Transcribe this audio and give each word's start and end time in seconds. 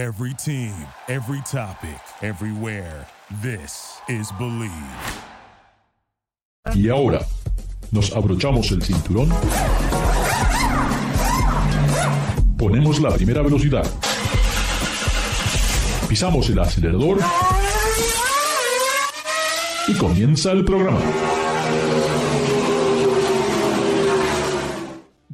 Every 0.00 0.32
team, 0.32 0.72
every 1.08 1.42
topic, 1.42 2.00
everywhere. 2.22 3.06
This 3.42 4.00
is 4.08 4.32
Believe. 4.38 4.72
Y 6.74 6.88
ahora, 6.88 7.20
nos 7.90 8.10
abrochamos 8.16 8.70
el 8.70 8.82
cinturón. 8.82 9.28
Ponemos 12.56 12.98
la 12.98 13.10
primera 13.10 13.42
velocidad. 13.42 13.84
Pisamos 16.08 16.48
el 16.48 16.60
acelerador. 16.60 17.18
Y 19.86 19.94
comienza 19.98 20.52
el 20.52 20.64
programa. 20.64 21.00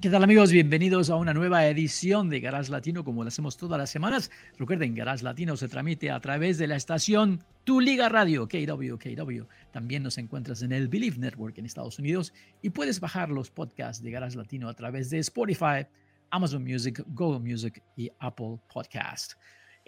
¿Qué 0.07 0.13
tal 0.13 0.23
amigos? 0.23 0.53
Bienvenidos 0.53 1.11
a 1.11 1.17
una 1.17 1.35
nueva 1.35 1.67
edición 1.67 2.31
de 2.31 2.39
Garage 2.39 2.71
Latino 2.71 3.03
como 3.03 3.25
lo 3.25 3.29
hacemos 3.29 3.57
todas 3.57 3.77
las 3.77 3.91
semanas. 3.91 4.31
Recuerden, 4.57 4.95
Garage 4.95 5.25
Latino 5.25 5.57
se 5.57 5.67
transmite 5.67 6.13
a 6.13 6.21
través 6.21 6.59
de 6.59 6.69
la 6.69 6.77
estación 6.77 7.43
Tu 7.65 7.81
Liga 7.81 8.09
Radio, 8.09 8.47
KW. 8.47 9.43
También 9.73 10.05
nos 10.05 10.17
encuentras 10.19 10.63
en 10.63 10.71
el 10.71 10.87
Believe 10.87 11.19
Network 11.19 11.59
en 11.59 11.67
Estados 11.67 11.99
Unidos 11.99 12.33
y 12.63 12.71
puedes 12.71 13.01
bajar 13.01 13.31
los 13.31 13.51
podcasts 13.51 14.01
de 14.01 14.13
Garage 14.13 14.37
Latino 14.37 14.69
a 14.69 14.75
través 14.75 15.11
de 15.11 15.19
Spotify, 15.19 15.89
Amazon 16.31 16.63
Music, 16.63 17.03
Google 17.09 17.41
Music 17.41 17.83
y 17.97 18.09
Apple 18.21 18.61
Podcast. 18.73 19.33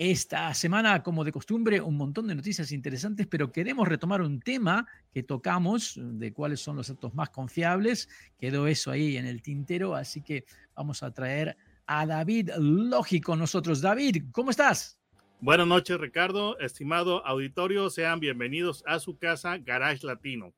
Esta 0.00 0.54
semana, 0.54 1.02
como 1.02 1.24
de 1.24 1.32
costumbre, 1.32 1.80
un 1.80 1.96
montón 1.96 2.28
de 2.28 2.34
noticias 2.36 2.70
interesantes, 2.70 3.26
pero 3.26 3.50
queremos 3.50 3.88
retomar 3.88 4.22
un 4.22 4.38
tema 4.38 4.86
que 5.12 5.24
tocamos, 5.24 5.98
de 6.00 6.32
cuáles 6.32 6.60
son 6.60 6.76
los 6.76 6.86
datos 6.86 7.12
más 7.16 7.30
confiables. 7.30 8.08
Quedó 8.38 8.68
eso 8.68 8.92
ahí 8.92 9.16
en 9.16 9.26
el 9.26 9.42
tintero, 9.42 9.96
así 9.96 10.22
que 10.22 10.44
vamos 10.76 11.02
a 11.02 11.10
traer 11.10 11.56
a 11.86 12.06
David 12.06 12.50
Lógico 12.60 13.34
nosotros. 13.34 13.80
David, 13.80 14.26
¿cómo 14.30 14.52
estás? 14.52 15.00
Buenas 15.40 15.66
noches, 15.66 15.98
Ricardo. 15.98 16.56
Estimado 16.60 17.26
auditorio, 17.26 17.90
sean 17.90 18.20
bienvenidos 18.20 18.84
a 18.86 19.00
su 19.00 19.18
casa 19.18 19.58
Garage 19.58 20.06
Latino. 20.06 20.54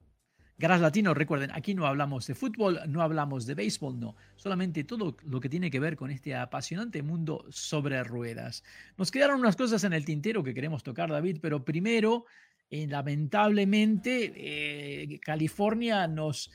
Garage 0.61 0.83
Latino, 0.83 1.14
recuerden, 1.14 1.50
aquí 1.55 1.75
no 1.75 1.86
hablamos 1.86 2.27
de 2.27 2.34
fútbol, 2.34 2.80
no 2.86 3.00
hablamos 3.00 3.47
de 3.47 3.55
béisbol, 3.55 3.98
no, 3.98 4.14
solamente 4.36 4.84
todo 4.84 5.17
lo 5.25 5.41
que 5.41 5.48
tiene 5.48 5.70
que 5.70 5.80
ver 5.80 5.97
con 5.97 6.11
este 6.11 6.34
apasionante 6.36 7.02
mundo 7.02 7.47
sobre 7.48 8.05
ruedas. 8.05 8.62
Nos 8.98 9.11
quedaron 9.11 9.41
unas 9.41 9.56
cosas 9.56 9.84
en 9.84 9.94
el 9.94 10.05
tintero 10.05 10.44
que 10.44 10.52
queremos 10.52 10.83
tocar, 10.83 11.08
David, 11.08 11.39
pero 11.41 11.64
primero, 11.64 12.27
eh, 12.70 12.86
lamentablemente, 12.86 14.34
eh, 14.36 15.19
California 15.20 16.06
nos 16.06 16.50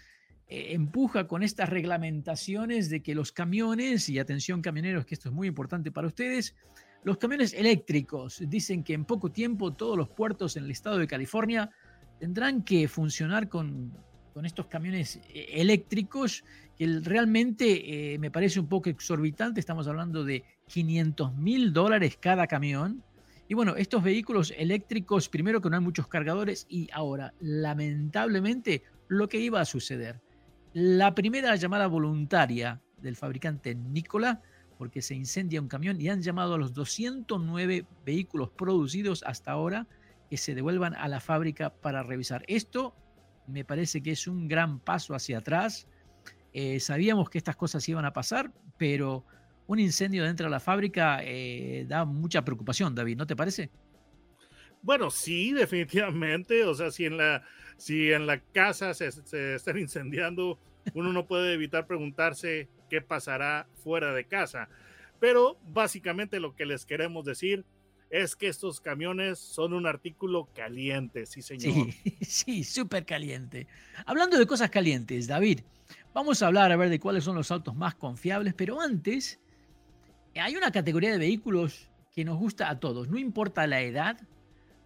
eh, 0.50 0.73
empuja 0.73 1.28
con 1.28 1.42
estas 1.42 1.69
reglamentaciones 1.69 2.92
de 2.92 3.02
que 3.02 3.16
los 3.16 3.31
camiones, 3.31 4.08
y 4.08 4.19
atención 4.19 4.62
camioneros, 4.62 5.08
que 5.08 5.16
esto 5.16 5.30
es 5.30 5.34
muy 5.34 5.47
importante 5.47 5.92
para 5.92 6.06
ustedes, 6.06 6.56
los 7.03 7.17
camiones 7.17 7.56
eléctricos 7.56 8.44
dicen 8.47 8.84
que 8.84 8.94
en 8.94 9.06
poco 9.06 9.31
tiempo 9.31 9.73
todos 9.73 9.97
los 9.97 10.09
puertos 10.09 10.58
en 10.58 10.66
el 10.66 10.72
estado 10.72 11.00
de 11.00 11.08
California 11.08 11.72
tendrán 12.20 12.64
que 12.64 12.88
funcionar 12.88 13.50
con, 13.50 13.92
estos 14.44 14.68
camiones 14.68 15.18
eh, 15.30 15.48
eléctricos 15.54 16.44
que 16.78 17.00
realmente 17.04 18.14
eh, 18.14 18.20
me 18.20 18.32
parece 18.32 18.60
un 18.60 18.68
poco 18.68 18.90
exorbitante. 18.90 19.62
Estamos 19.62 19.88
hablando 19.88 20.26
de 20.26 20.44
500 20.68 21.36
mil 21.36 21.72
dólares 21.72 22.18
cada 22.20 22.46
camión. 22.48 23.02
Y 23.48 23.54
bueno, 23.54 23.76
estos 23.78 24.04
vehículos 24.04 24.54
eléctricos, 24.58 25.30
primero 25.30 25.62
que 25.62 25.70
no 25.70 25.78
hay 25.78 25.82
muchos 25.82 26.08
cargadores 26.08 26.66
y 26.68 26.90
ahora, 26.92 27.34
lamentablemente, 27.40 28.84
lo 29.08 29.30
que 29.30 29.40
iba 29.40 29.62
a 29.62 29.66
suceder. 29.66 30.20
La 30.74 31.16
primera 31.16 31.56
llamada 31.56 31.88
voluntaria 31.88 32.82
del 32.98 33.16
fabricante 33.16 33.76
Nikola, 33.76 34.42
porque 34.78 35.02
se 35.02 35.16
incendia 35.16 35.62
un 35.62 35.70
camión 35.70 36.02
y 36.02 36.10
han 36.10 36.22
llamado 36.22 36.56
a 36.56 36.58
los 36.58 36.74
209 36.74 37.86
vehículos 38.06 38.50
producidos 38.50 39.24
hasta 39.24 39.52
ahora 39.52 39.88
que 40.30 40.38
se 40.38 40.56
devuelvan 40.56 40.95
a 40.95 41.08
la 41.08 41.20
fábrica 41.20 41.70
para 41.70 42.04
revisar. 42.04 42.44
Esto 42.48 42.95
me 43.48 43.64
parece 43.64 44.02
que 44.02 44.12
es 44.12 44.28
un 44.28 44.48
gran 44.48 44.80
paso 44.80 45.14
hacia 45.14 45.40
atrás. 45.40 45.88
Eh, 46.53 46.80
sabíamos 46.80 47.30
que 47.30 47.38
estas 47.38 47.56
cosas 47.56 47.88
iban 47.90 48.06
a 48.06 48.13
pasar, 48.13 48.52
pero 48.78 49.25
un 49.68 49.80
incendio 49.80 50.24
dentro 50.24 50.46
de 50.46 50.52
la 50.52 50.59
fábrica 50.59 51.19
eh, 51.24 51.86
da 51.88 52.06
mucha 52.06 52.44
preocupación, 52.44 52.96
David, 52.96 53.18
¿no 53.18 53.28
te 53.28 53.36
parece? 53.36 53.69
Bueno, 54.81 55.09
sí, 55.09 55.52
definitivamente. 55.53 56.63
O 56.63 56.74
sea, 56.75 56.92
si 56.92 57.06
en 57.06 57.18
la, 57.18 57.44
si 57.78 58.12
en 58.12 58.28
la 58.28 58.40
casa 58.40 58.94
se, 58.94 59.12
se 59.12 59.56
están 59.56 59.78
incendiando, 59.78 60.59
uno 60.94 61.12
no 61.12 61.25
puede 61.25 61.53
evitar 61.53 61.88
preguntarse 61.88 62.69
qué 62.90 63.02
pasará 63.02 63.68
fuera 63.84 64.13
de 64.13 64.25
casa. 64.25 64.69
Pero 65.19 65.57
básicamente 65.68 66.40
lo 66.40 66.56
que 66.56 66.66
les 66.66 66.86
queremos 66.86 67.25
decir 67.25 67.66
es 68.10 68.36
que 68.36 68.48
estos 68.48 68.80
camiones 68.82 69.40
son 69.40 69.74
un 69.74 69.88
artículo 69.88 70.50
caliente, 70.54 71.26
sí 71.26 71.42
señor. 71.42 71.92
Sí, 71.92 72.18
sí, 72.22 72.64
súper 72.64 73.06
caliente. 73.06 73.68
Hablando 74.06 74.38
de 74.38 74.46
cosas 74.46 74.70
calientes, 74.70 75.28
David, 75.28 75.62
vamos 76.14 76.42
a 76.42 76.48
hablar 76.48 76.72
a 76.72 76.78
ver 76.78 76.90
de 76.90 77.00
cuáles 77.00 77.24
son 77.24 77.36
los 77.36 77.52
autos 77.52 77.76
más 77.76 77.96
confiables, 77.96 78.54
pero 78.54 78.80
antes 78.80 79.40
hay 80.36 80.56
una 80.56 80.72
categoría 80.72 81.12
de 81.12 81.18
vehículos 81.18 81.90
que 82.14 82.24
nos 82.24 82.38
gusta 82.38 82.70
a 82.70 82.80
todos, 82.80 83.10
no 83.10 83.18
importa 83.18 83.68
la 83.68 83.82
edad, 83.82 84.18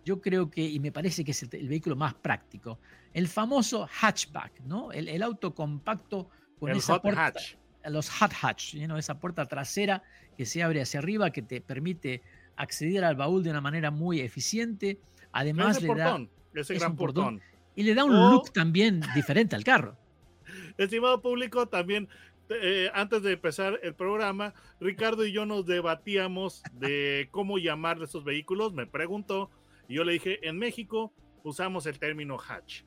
yo 0.05 0.21
creo 0.21 0.49
que, 0.49 0.61
y 0.61 0.79
me 0.79 0.91
parece 0.91 1.23
que 1.23 1.31
es 1.31 1.43
el, 1.43 1.67
vehículo 1.67 1.95
más 1.95 2.15
práctico, 2.15 2.79
el 3.13 3.27
famoso 3.27 3.87
hatchback, 3.87 4.61
¿no? 4.61 4.91
El, 4.91 5.21
auto 5.21 5.53
compacto 5.53 6.29
con 6.59 6.71
esa 6.71 7.01
puerta, 7.01 7.27
hatch. 7.27 7.55
los 7.85 8.09
hot 8.09 8.31
hatch, 8.41 8.75
esa 8.75 9.19
puerta 9.19 9.45
trasera 9.45 10.01
que 10.35 10.45
se 10.45 10.63
abre 10.63 10.81
hacia 10.81 10.99
arriba, 10.99 11.31
que 11.31 11.41
te 11.41 11.61
permite 11.61 12.23
acceder 12.59 13.05
al 13.05 13.15
baúl 13.15 13.41
de 13.41 13.49
una 13.49 13.61
manera 13.61 13.89
muy 13.89 14.19
eficiente. 14.19 14.99
Además, 15.31 15.81
le 15.81 15.95
da 15.95 16.19
ese 16.53 16.75
gran 16.75 16.95
portón. 16.95 17.41
Y 17.75 17.83
le 17.83 17.95
da 17.95 18.03
un 18.03 18.13
look 18.13 18.51
también 18.51 19.01
diferente 19.15 19.55
al 19.55 19.63
carro. 19.63 19.97
Estimado 20.77 21.21
público, 21.21 21.67
también 21.67 22.09
eh, 22.49 22.91
antes 22.93 23.21
de 23.21 23.33
empezar 23.33 23.79
el 23.81 23.93
programa, 23.95 24.53
Ricardo 24.79 25.25
y 25.25 25.31
yo 25.31 25.45
nos 25.45 25.65
debatíamos 25.65 26.63
de 26.73 27.29
cómo 27.31 27.57
llamar 27.57 28.01
esos 28.03 28.23
vehículos. 28.25 28.73
Me 28.73 28.85
preguntó 28.85 29.49
y 29.87 29.95
yo 29.95 30.03
le 30.03 30.13
dije, 30.13 30.45
en 30.47 30.57
México 30.57 31.13
usamos 31.43 31.85
el 31.85 31.97
término 31.97 32.37
hatch. 32.37 32.83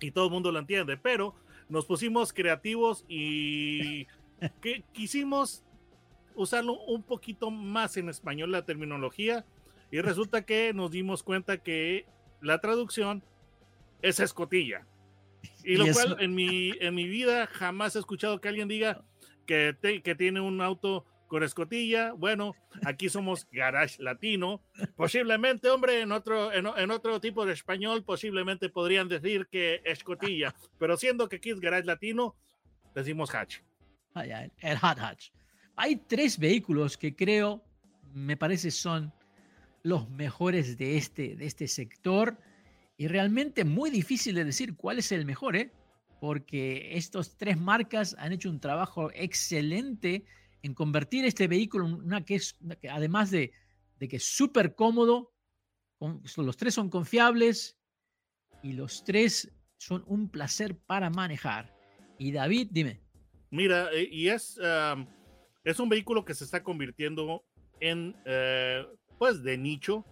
Y 0.00 0.10
todo 0.10 0.26
el 0.26 0.32
mundo 0.32 0.50
lo 0.50 0.58
entiende, 0.58 0.96
pero 0.96 1.36
nos 1.68 1.86
pusimos 1.86 2.32
creativos 2.32 3.04
y 3.08 4.06
que 4.60 4.82
quisimos 4.92 5.62
usarlo 6.36 6.78
un 6.84 7.02
poquito 7.02 7.50
más 7.50 7.96
en 7.96 8.08
español 8.08 8.52
la 8.52 8.64
terminología 8.64 9.44
y 9.90 10.00
resulta 10.00 10.42
que 10.42 10.72
nos 10.72 10.90
dimos 10.90 11.22
cuenta 11.22 11.58
que 11.58 12.06
la 12.40 12.60
traducción 12.60 13.22
es 14.02 14.20
escotilla. 14.20 14.86
Y 15.64 15.76
lo 15.76 15.92
cual 15.92 16.16
en 16.20 16.34
mi, 16.34 16.72
en 16.80 16.94
mi 16.94 17.08
vida 17.08 17.46
jamás 17.46 17.96
he 17.96 17.98
escuchado 17.98 18.40
que 18.40 18.48
alguien 18.48 18.68
diga 18.68 19.04
que, 19.46 19.76
que 20.02 20.14
tiene 20.14 20.40
un 20.40 20.60
auto 20.60 21.04
con 21.26 21.42
escotilla. 21.42 22.12
Bueno, 22.12 22.54
aquí 22.84 23.08
somos 23.08 23.46
garage 23.50 24.02
latino. 24.02 24.62
Posiblemente, 24.96 25.68
hombre, 25.70 26.00
en 26.00 26.12
otro, 26.12 26.52
en, 26.52 26.90
otro 26.90 27.20
tipo 27.20 27.46
de 27.46 27.52
español, 27.52 28.04
posiblemente 28.04 28.68
podrían 28.68 29.08
decir 29.08 29.46
que 29.48 29.82
escotilla. 29.84 30.54
Pero 30.78 30.96
siendo 30.96 31.28
que 31.28 31.36
aquí 31.36 31.50
es 31.50 31.60
garage 31.60 31.84
latino, 31.84 32.36
decimos 32.94 33.34
hatch. 33.34 33.58
el 34.14 34.78
hot 34.78 34.98
hatch. 34.98 35.30
Hay 35.76 35.96
tres 35.96 36.38
vehículos 36.38 36.96
que 36.96 37.14
creo, 37.14 37.62
me 38.14 38.36
parece, 38.36 38.70
son 38.70 39.12
los 39.82 40.08
mejores 40.10 40.78
de 40.78 40.96
este, 40.96 41.36
de 41.36 41.46
este 41.46 41.68
sector 41.68 42.38
y 42.96 43.08
realmente 43.08 43.64
muy 43.64 43.90
difícil 43.90 44.34
de 44.34 44.44
decir 44.44 44.74
cuál 44.74 44.98
es 44.98 45.12
el 45.12 45.26
mejor, 45.26 45.54
¿eh? 45.54 45.70
porque 46.18 46.96
estos 46.96 47.36
tres 47.36 47.58
marcas 47.58 48.16
han 48.18 48.32
hecho 48.32 48.48
un 48.48 48.58
trabajo 48.58 49.10
excelente 49.14 50.24
en 50.62 50.74
convertir 50.74 51.24
este 51.24 51.46
vehículo 51.46 51.86
en 51.86 51.94
una 51.94 52.24
que 52.24 52.36
es, 52.36 52.56
además 52.90 53.30
de, 53.30 53.52
de 53.98 54.08
que 54.08 54.16
es 54.16 54.24
súper 54.24 54.74
cómodo, 54.74 55.34
los 56.36 56.56
tres 56.56 56.74
son 56.74 56.90
confiables 56.90 57.76
y 58.62 58.72
los 58.72 59.04
tres 59.04 59.52
son 59.78 60.04
un 60.06 60.28
placer 60.28 60.76
para 60.76 61.10
manejar. 61.10 61.76
Y 62.18 62.32
David, 62.32 62.68
dime. 62.70 63.00
Mira, 63.50 63.90
eh, 63.92 64.08
y 64.10 64.28
es, 64.28 64.58
es 65.66 65.80
un 65.80 65.88
vehículo 65.88 66.24
que 66.24 66.32
se 66.32 66.44
está 66.44 66.62
convirtiendo 66.62 67.42
en, 67.80 68.14
eh, 68.24 68.86
pues, 69.18 69.42
de 69.42 69.58
nicho, 69.58 70.04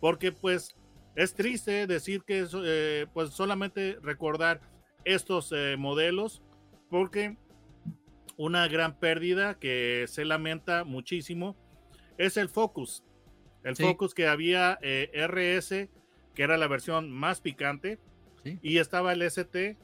porque, 0.00 0.30
pues, 0.30 0.76
es 1.16 1.34
triste 1.34 1.88
decir 1.88 2.22
que, 2.22 2.46
eh, 2.64 3.06
pues, 3.12 3.30
solamente 3.30 3.98
recordar 4.00 4.60
estos 5.04 5.50
eh, 5.50 5.74
modelos, 5.76 6.40
porque 6.88 7.36
una 8.36 8.68
gran 8.68 8.96
pérdida 8.96 9.58
que 9.58 10.04
se 10.06 10.24
lamenta 10.24 10.84
muchísimo 10.84 11.56
es 12.16 12.36
el 12.36 12.48
Focus. 12.48 13.02
El 13.64 13.74
Focus 13.74 14.14
que 14.14 14.28
había 14.28 14.78
RS, 14.82 15.88
que 16.34 16.42
era 16.42 16.56
la 16.56 16.68
versión 16.68 17.10
más 17.10 17.40
picante, 17.40 17.98
y 18.44 18.78
estaba 18.78 19.12
el 19.12 19.22
ST. 19.22 19.76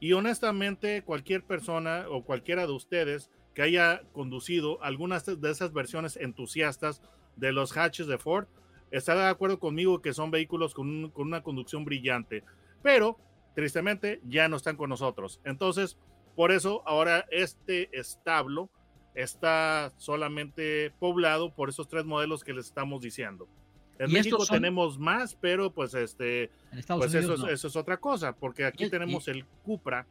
Y 0.00 0.12
honestamente, 0.12 1.02
cualquier 1.02 1.42
persona 1.44 2.06
o 2.10 2.24
cualquiera 2.24 2.66
de 2.66 2.72
ustedes 2.72 3.30
que 3.56 3.62
haya 3.62 4.02
conducido 4.12 4.82
algunas 4.84 5.24
de 5.24 5.50
esas 5.50 5.72
versiones 5.72 6.18
entusiastas 6.18 7.00
de 7.36 7.52
los 7.52 7.74
hatches 7.74 8.06
de 8.06 8.18
Ford, 8.18 8.46
estará 8.90 9.22
de 9.22 9.30
acuerdo 9.30 9.58
conmigo 9.58 10.02
que 10.02 10.12
son 10.12 10.30
vehículos 10.30 10.74
con, 10.74 11.10
con 11.10 11.26
una 11.26 11.42
conducción 11.42 11.86
brillante, 11.86 12.44
pero 12.82 13.18
tristemente 13.54 14.20
ya 14.28 14.46
no 14.50 14.56
están 14.56 14.76
con 14.76 14.90
nosotros. 14.90 15.40
Entonces, 15.42 15.96
por 16.34 16.52
eso 16.52 16.82
ahora 16.84 17.24
este 17.30 17.88
establo 17.98 18.68
está 19.14 19.90
solamente 19.96 20.92
poblado 20.98 21.50
por 21.50 21.70
esos 21.70 21.88
tres 21.88 22.04
modelos 22.04 22.44
que 22.44 22.52
les 22.52 22.66
estamos 22.66 23.00
diciendo. 23.00 23.48
En 23.98 24.12
México 24.12 24.44
tenemos 24.44 24.98
más, 24.98 25.34
pero 25.34 25.72
pues 25.72 25.94
este, 25.94 26.50
pues 26.86 27.14
eso, 27.14 27.48
eso, 27.48 27.68
es 27.68 27.76
otra 27.76 27.96
cosa, 27.96 28.34
porque 28.36 28.66
aquí 28.66 28.90
tenemos 28.90 29.28
el 29.28 29.46
Cupra 29.64 30.06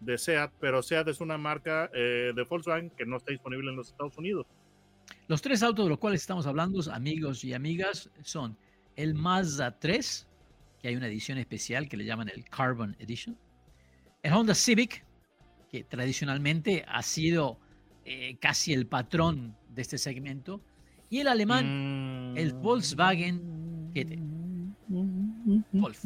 de 0.00 0.18
SEAT, 0.18 0.52
pero 0.60 0.82
SEAT 0.82 1.08
es 1.08 1.20
una 1.20 1.38
marca 1.38 1.90
eh, 1.94 2.32
de 2.34 2.42
Volkswagen 2.44 2.90
que 2.90 3.06
no 3.06 3.18
está 3.18 3.32
disponible 3.32 3.70
en 3.70 3.76
los 3.76 3.88
Estados 3.88 4.16
Unidos. 4.18 4.46
Los 5.28 5.42
tres 5.42 5.62
autos 5.62 5.84
de 5.84 5.90
los 5.90 5.98
cuales 5.98 6.20
estamos 6.20 6.46
hablando, 6.46 6.80
amigos 6.92 7.44
y 7.44 7.54
amigas, 7.54 8.10
son 8.22 8.56
el 8.96 9.14
Mazda 9.14 9.78
3, 9.78 10.28
que 10.80 10.88
hay 10.88 10.96
una 10.96 11.06
edición 11.06 11.38
especial 11.38 11.88
que 11.88 11.96
le 11.96 12.04
llaman 12.04 12.28
el 12.28 12.44
Carbon 12.44 12.96
Edition, 12.98 13.36
el 14.22 14.32
Honda 14.32 14.54
Civic, 14.54 15.04
que 15.70 15.84
tradicionalmente 15.84 16.84
ha 16.88 17.02
sido 17.02 17.58
eh, 18.04 18.36
casi 18.40 18.72
el 18.72 18.86
patrón 18.86 19.56
de 19.68 19.82
este 19.82 19.98
segmento, 19.98 20.60
y 21.08 21.20
el 21.20 21.28
alemán, 21.28 22.34
el 22.36 22.54
mm. 22.54 22.62
Volkswagen 22.62 23.92
GT. 23.92 24.18
Wolf. 25.72 26.04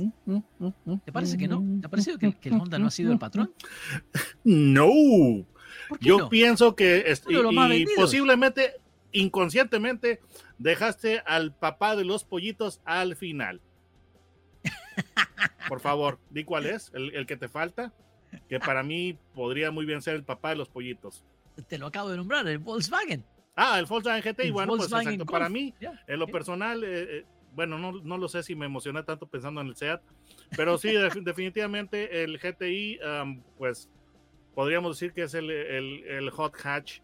¿Te 1.04 1.12
parece 1.12 1.36
que 1.36 1.48
no? 1.48 1.62
¿Te 1.80 1.86
ha 1.86 1.90
parecido 1.90 2.18
que, 2.18 2.36
el 2.42 2.52
Honda 2.52 2.78
no 2.78 2.86
ha 2.86 2.90
sido 2.90 3.12
el 3.12 3.18
patrón? 3.18 3.52
No. 4.44 4.90
Yo 6.00 6.28
pienso 6.28 6.74
que 6.76 7.14
y, 7.28 7.86
posiblemente 7.96 8.74
inconscientemente 9.12 10.20
dejaste 10.58 11.22
al 11.24 11.54
papá 11.54 11.96
de 11.96 12.04
los 12.04 12.24
pollitos 12.24 12.80
al 12.84 13.16
final. 13.16 13.60
Por 15.68 15.80
favor, 15.80 16.18
di 16.30 16.44
cuál 16.44 16.66
es, 16.66 16.90
el, 16.94 17.26
que 17.26 17.36
te 17.36 17.48
falta, 17.48 17.92
que 18.48 18.60
para 18.60 18.82
mí 18.82 19.18
podría 19.34 19.70
muy 19.70 19.86
bien 19.86 20.02
ser 20.02 20.14
el 20.14 20.24
papá 20.24 20.50
de 20.50 20.56
los 20.56 20.68
pollitos. 20.68 21.24
Te 21.68 21.78
lo 21.78 21.86
acabo 21.86 22.10
de 22.10 22.16
nombrar, 22.16 22.46
el 22.46 22.58
Volkswagen. 22.58 23.24
Ah, 23.56 23.78
el 23.78 23.86
Volkswagen 23.86 24.22
GT, 24.22 24.46
y 24.46 24.50
bueno, 24.50 24.76
pues 24.76 24.92
exacto, 24.92 25.24
para 25.24 25.48
mí, 25.48 25.72
en 26.06 26.18
lo 26.18 26.26
personal, 26.26 26.82
eh, 26.82 27.18
eh, 27.18 27.24
bueno, 27.54 27.78
no, 27.78 27.92
no, 27.92 28.18
lo 28.18 28.28
sé 28.28 28.42
si 28.42 28.54
me 28.54 28.66
emocioné 28.66 29.02
tanto 29.02 29.26
pensando 29.26 29.60
en 29.60 29.68
el 29.68 29.76
SEAT, 29.76 30.02
pero 30.56 30.78
sí, 30.78 30.92
definitivamente 31.22 32.22
el 32.24 32.38
GTI, 32.38 32.98
pues 33.58 33.90
podríamos 34.54 34.96
decir 34.96 35.12
que 35.12 35.22
es 35.22 35.34
el, 35.34 35.50
el, 35.50 36.30
hot 36.30 36.54
hatch 36.62 37.00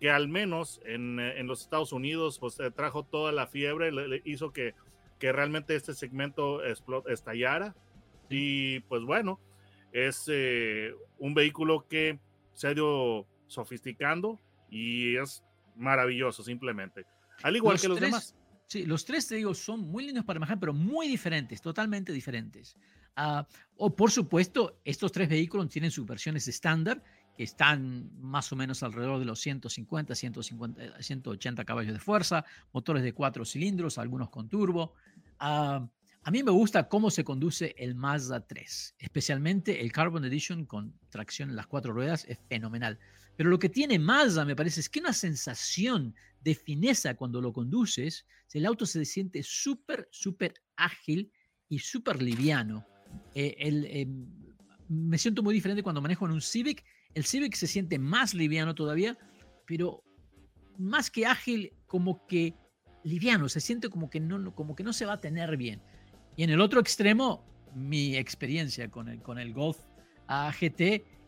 que 0.00 0.10
al 0.10 0.28
menos 0.28 0.80
en, 0.84 1.20
en, 1.20 1.46
los 1.46 1.60
Estados 1.60 1.92
Unidos 1.92 2.38
pues 2.38 2.58
eh, 2.60 2.70
trajo 2.70 3.04
toda 3.04 3.32
la 3.32 3.46
fiebre, 3.46 3.92
le, 3.92 4.22
hizo 4.24 4.52
que, 4.52 4.74
que, 5.18 5.32
realmente 5.32 5.74
este 5.74 5.94
segmento 5.94 6.62
estallara 6.64 7.74
y 8.30 8.80
pues 8.80 9.02
bueno, 9.02 9.40
es 9.92 10.30
un 11.18 11.34
vehículo 11.34 11.86
que 11.88 12.18
se 12.54 12.68
ha 12.68 12.72
ido 12.72 13.26
sofisticando 13.46 14.38
y 14.70 15.16
es 15.16 15.42
maravilloso 15.76 16.42
simplemente. 16.42 17.04
Al 17.42 17.56
igual 17.56 17.80
que 17.80 17.88
los 17.88 18.00
demás. 18.00 18.36
Sí, 18.70 18.86
los 18.86 19.04
tres, 19.04 19.26
te 19.26 19.34
digo, 19.34 19.52
son 19.52 19.80
muy 19.80 20.06
lindos 20.06 20.24
para 20.24 20.38
manejar, 20.38 20.60
pero 20.60 20.72
muy 20.72 21.08
diferentes, 21.08 21.60
totalmente 21.60 22.12
diferentes. 22.12 22.76
Uh, 23.16 23.42
o 23.76 23.96
por 23.96 24.12
supuesto, 24.12 24.80
estos 24.84 25.10
tres 25.10 25.28
vehículos 25.28 25.68
tienen 25.68 25.90
sus 25.90 26.06
versiones 26.06 26.46
estándar, 26.46 27.02
que 27.36 27.42
están 27.42 28.08
más 28.20 28.52
o 28.52 28.56
menos 28.56 28.84
alrededor 28.84 29.18
de 29.18 29.24
los 29.24 29.40
150, 29.40 30.14
150 30.14 31.02
180 31.02 31.64
caballos 31.64 31.94
de 31.94 31.98
fuerza, 31.98 32.44
motores 32.72 33.02
de 33.02 33.12
cuatro 33.12 33.44
cilindros, 33.44 33.98
algunos 33.98 34.30
con 34.30 34.48
turbo. 34.48 34.94
Uh, 35.40 35.84
a 36.22 36.30
mí 36.30 36.44
me 36.44 36.52
gusta 36.52 36.88
cómo 36.88 37.10
se 37.10 37.24
conduce 37.24 37.74
el 37.76 37.96
Mazda 37.96 38.46
3, 38.46 38.94
especialmente 39.00 39.80
el 39.80 39.90
Carbon 39.90 40.24
Edition 40.24 40.64
con 40.64 40.94
tracción 41.08 41.50
en 41.50 41.56
las 41.56 41.66
cuatro 41.66 41.92
ruedas, 41.92 42.24
es 42.28 42.38
fenomenal. 42.48 43.00
Pero 43.36 43.50
lo 43.50 43.58
que 43.58 43.68
tiene 43.68 43.98
Mazda, 43.98 44.44
me 44.44 44.54
parece, 44.54 44.78
es 44.78 44.88
que 44.88 45.00
una 45.00 45.12
sensación 45.12 46.14
de 46.40 46.54
fineza 46.54 47.14
cuando 47.14 47.40
lo 47.40 47.52
conduces, 47.52 48.26
el 48.52 48.66
auto 48.66 48.86
se 48.86 49.04
siente 49.04 49.42
súper, 49.42 50.08
súper 50.10 50.54
ágil 50.76 51.30
y 51.68 51.78
súper 51.78 52.22
liviano. 52.22 52.86
Eh, 53.34 53.54
em, 53.58 54.26
me 54.88 55.18
siento 55.18 55.42
muy 55.42 55.54
diferente 55.54 55.82
cuando 55.82 56.00
manejo 56.00 56.26
en 56.26 56.32
un 56.32 56.40
Civic. 56.40 56.84
El 57.14 57.24
Civic 57.24 57.54
se 57.54 57.66
siente 57.66 57.98
más 57.98 58.34
liviano 58.34 58.74
todavía, 58.74 59.16
pero 59.66 60.02
más 60.78 61.10
que 61.10 61.26
ágil, 61.26 61.72
como 61.86 62.26
que 62.26 62.54
liviano, 63.04 63.48
se 63.48 63.60
siente 63.60 63.88
como 63.88 64.10
que 64.10 64.20
no, 64.20 64.54
como 64.54 64.74
que 64.74 64.82
no 64.82 64.92
se 64.92 65.06
va 65.06 65.14
a 65.14 65.20
tener 65.20 65.56
bien. 65.56 65.80
Y 66.36 66.42
en 66.42 66.50
el 66.50 66.60
otro 66.60 66.80
extremo, 66.80 67.44
mi 67.74 68.16
experiencia 68.16 68.90
con 68.90 69.08
el, 69.08 69.22
con 69.22 69.38
el 69.38 69.52
Golf 69.52 69.78
AGT 70.26 70.80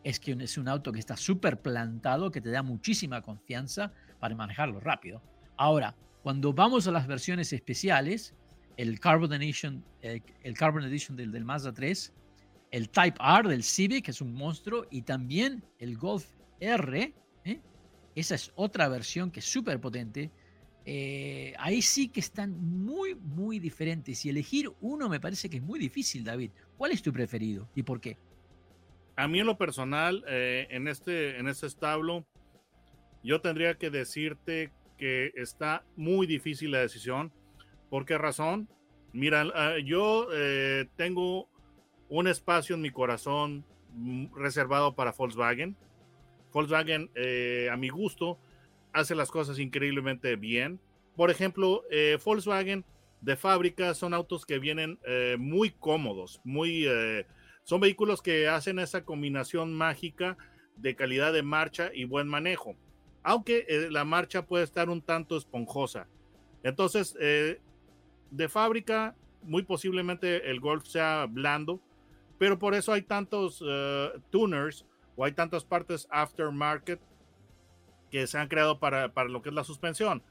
es 0.03 0.19
que 0.19 0.35
es 0.39 0.57
un 0.57 0.67
auto 0.67 0.91
que 0.91 0.99
está 0.99 1.15
súper 1.15 1.61
plantado, 1.61 2.31
que 2.31 2.41
te 2.41 2.51
da 2.51 2.63
muchísima 2.63 3.21
confianza 3.21 3.93
para 4.23 4.35
manejarlo 4.35 4.79
rápido. 4.79 5.21
Ahora, 5.57 5.97
cuando 6.21 6.53
vamos 6.53 6.87
a 6.87 6.91
las 6.91 7.07
versiones 7.07 7.51
especiales, 7.51 8.33
el 8.77 8.97
Carbon 9.01 9.33
Edition, 9.33 9.83
el, 10.01 10.23
Carbon 10.53 10.85
Edition 10.85 11.17
del, 11.17 11.43
Mazda 11.43 11.73
3, 11.73 12.13
el 12.71 12.89
Type 12.89 13.17
R 13.21 13.49
del 13.49 13.63
Civic, 13.63 14.05
que 14.05 14.11
es 14.11 14.21
un 14.21 14.33
monstruo, 14.33 14.85
y 14.89 15.01
también 15.01 15.61
el 15.77 15.97
Golf 15.97 16.25
R, 16.61 17.13
¿eh? 17.43 17.59
esa 18.15 18.35
es 18.35 18.53
otra 18.55 18.87
versión 18.87 19.29
que 19.29 19.41
es 19.41 19.45
súper 19.45 19.81
potente. 19.81 20.31
Eh, 20.85 21.53
ahí 21.59 21.81
sí 21.81 22.07
que 22.07 22.21
están 22.21 22.57
muy, 22.57 23.15
muy 23.15 23.59
diferentes. 23.59 24.23
Y 24.23 24.29
elegir 24.29 24.71
uno 24.79 25.09
me 25.09 25.19
parece 25.19 25.49
que 25.49 25.57
es 25.57 25.63
muy 25.63 25.81
difícil, 25.81 26.23
David. 26.23 26.51
¿Cuál 26.77 26.93
es 26.93 27.01
tu 27.01 27.11
preferido 27.11 27.67
y 27.75 27.83
por 27.83 27.99
qué? 27.99 28.17
A 29.17 29.27
mí 29.27 29.41
en 29.41 29.47
lo 29.47 29.57
personal, 29.57 30.23
eh, 30.29 30.67
en, 30.69 30.87
este, 30.87 31.37
en 31.39 31.49
este 31.49 31.67
establo, 31.67 32.25
yo 33.23 33.41
tendría 33.41 33.75
que 33.75 33.89
decirte 33.89 34.71
que 34.97 35.31
está 35.35 35.83
muy 35.95 36.27
difícil 36.27 36.71
la 36.71 36.79
decisión. 36.79 37.31
¿Por 37.89 38.05
qué 38.05 38.17
razón? 38.17 38.67
Mira, 39.11 39.45
ah, 39.53 39.77
yo 39.83 40.27
eh, 40.33 40.87
tengo 40.95 41.47
un 42.09 42.27
espacio 42.27 42.75
en 42.75 42.81
mi 42.81 42.91
corazón 42.91 43.65
mm, 43.93 44.35
reservado 44.35 44.95
para 44.95 45.11
Volkswagen. 45.11 45.75
Volkswagen, 46.51 47.09
eh, 47.15 47.69
a 47.71 47.77
mi 47.77 47.89
gusto, 47.89 48.37
hace 48.91 49.15
las 49.15 49.31
cosas 49.31 49.59
increíblemente 49.59 50.35
bien. 50.35 50.79
Por 51.15 51.29
ejemplo, 51.29 51.83
Volkswagen 52.25 52.85
de 53.21 53.35
fábrica 53.35 53.93
son 53.93 54.15
autos 54.15 54.45
que 54.45 54.57
vienen 54.57 54.99
muy 55.37 55.69
cómodos, 55.69 56.41
muy 56.43 56.87
son 57.63 57.79
vehículos 57.79 58.21
que 58.21 58.47
hacen 58.47 58.79
esa 58.79 59.05
combinación 59.05 59.73
mágica 59.73 60.37
de 60.75 60.95
calidad 60.95 61.31
de 61.31 61.43
marcha 61.43 61.91
y 61.93 62.03
buen 62.03 62.27
manejo, 62.27 62.75
aunque 63.23 63.65
eh, 63.67 63.89
la 63.89 64.03
marcha 64.03 64.45
puede 64.45 64.63
estar 64.63 64.89
un 64.89 65.01
tanto 65.01 65.37
esponjosa. 65.37 66.07
Entonces, 66.61 67.15
eh, 67.19 67.59
de 68.31 68.49
fábrica, 68.49 69.15
muy 69.43 69.63
posiblemente 69.63 70.49
el 70.49 70.59
Golf 70.59 70.85
sea 70.85 71.25
blando, 71.29 71.79
pero 72.37 72.59
por 72.59 72.73
eso 72.75 72.93
hay 72.93 73.01
tantos 73.01 73.63
eh, 73.65 74.11
tuners 74.29 74.85
o 75.15 75.25
hay 75.25 75.31
tantas 75.31 75.63
partes 75.63 76.07
aftermarket 76.09 76.99
que 78.11 78.27
se 78.27 78.37
han 78.37 78.47
creado 78.47 78.79
para, 78.79 79.13
para 79.13 79.29
lo 79.29 79.41
que 79.41 79.49
es 79.49 79.55
la 79.55 79.63
suspensión. 79.63 80.21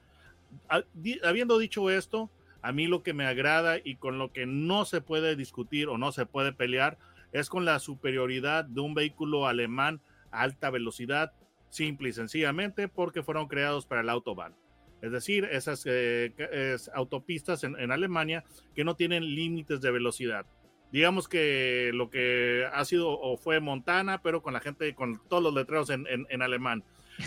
Habiendo 1.23 1.59
dicho 1.59 1.91
esto, 1.91 2.31
a 2.61 2.73
mí 2.73 2.87
lo 2.87 3.03
que 3.03 3.15
me 3.15 3.27
agrada 3.27 3.79
y 3.83 3.97
con 3.97 4.19
lo 4.19 4.33
que 4.33 4.47
no 4.47 4.85
se 4.85 5.01
puede 5.01 5.35
discutir 5.35 5.89
o 5.89 5.99
no 5.99 6.13
se 6.13 6.27
puede 6.27 6.53
pelear 6.53 6.99
es 7.33 7.49
con 7.49 7.65
la 7.65 7.79
superioridad 7.79 8.65
de 8.65 8.81
un 8.81 8.95
vehículo 8.95 9.47
alemán 9.47 10.01
a 10.31 10.43
alta 10.43 10.71
velocidad, 10.71 11.33
simple 11.73 12.11
y 12.11 12.13
sencillamente 12.13 12.87
porque 12.87 13.23
fueron 13.23 13.49
creados 13.49 13.87
para 13.87 14.03
el 14.03 14.11
autobahn. 14.11 14.55
Es 15.01 15.11
decir, 15.11 15.49
esas 15.51 15.83
eh, 15.87 16.77
autopistas 16.95 17.65
en, 17.65 17.91
Alemania 17.91 18.45
que 18.75 18.85
no 18.85 18.95
tienen 18.95 19.35
límites 19.35 19.81
de 19.81 19.91
velocidad. 19.91 20.47
Digamos 20.93 21.27
que 21.29 21.91
lo 21.95 22.11
que 22.11 22.69
ha 22.73 22.85
sido 22.85 23.09
o 23.09 23.37
fue 23.37 23.59
Montana, 23.59 24.23
pero 24.23 24.43
con 24.43 24.53
la 24.53 24.61
gente, 24.61 24.95
con 24.95 25.21
todos 25.29 25.43
los 25.43 25.55
letreros 25.55 25.91
en, 25.91 26.07
en 26.09 26.43
alemán. 26.43 26.85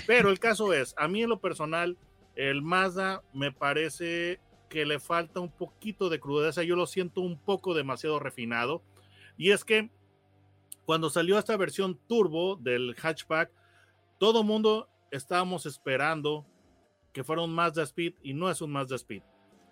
Pero 0.07 0.29
el 0.29 0.39
caso 0.39 0.71
es, 0.73 0.93
a 0.97 1.07
mí 1.07 1.23
en 1.23 1.29
lo 1.29 1.41
personal, 1.41 1.97
el 2.35 2.61
Mazda 2.61 3.23
me 3.33 3.51
parece 3.51 4.39
que 4.69 4.85
le 4.85 4.99
falta 4.99 5.39
un 5.39 5.51
poquito 5.51 6.09
de 6.09 6.19
crudeza. 6.19 6.63
Yo 6.63 6.75
lo 6.75 6.85
siento 6.85 7.21
un 7.21 7.39
poco 7.39 7.73
demasiado 7.73 8.19
refinado 8.19 8.83
y 9.37 9.51
es 9.51 9.65
que 9.65 9.89
cuando 10.85 11.09
salió 11.09 11.39
esta 11.39 11.57
versión 11.57 11.99
turbo 12.07 12.55
del 12.57 12.95
hatchback, 12.95 13.51
todo 14.17 14.43
mundo 14.43 14.89
estábamos 15.11 15.65
esperando 15.65 16.45
que 17.13 17.23
fuera 17.23 17.41
un 17.41 17.53
Mazda 17.53 17.83
Speed 17.83 18.15
y 18.21 18.33
no 18.33 18.49
es 18.49 18.61
un 18.61 18.71
Mazda 18.71 18.95
Speed. 18.95 19.23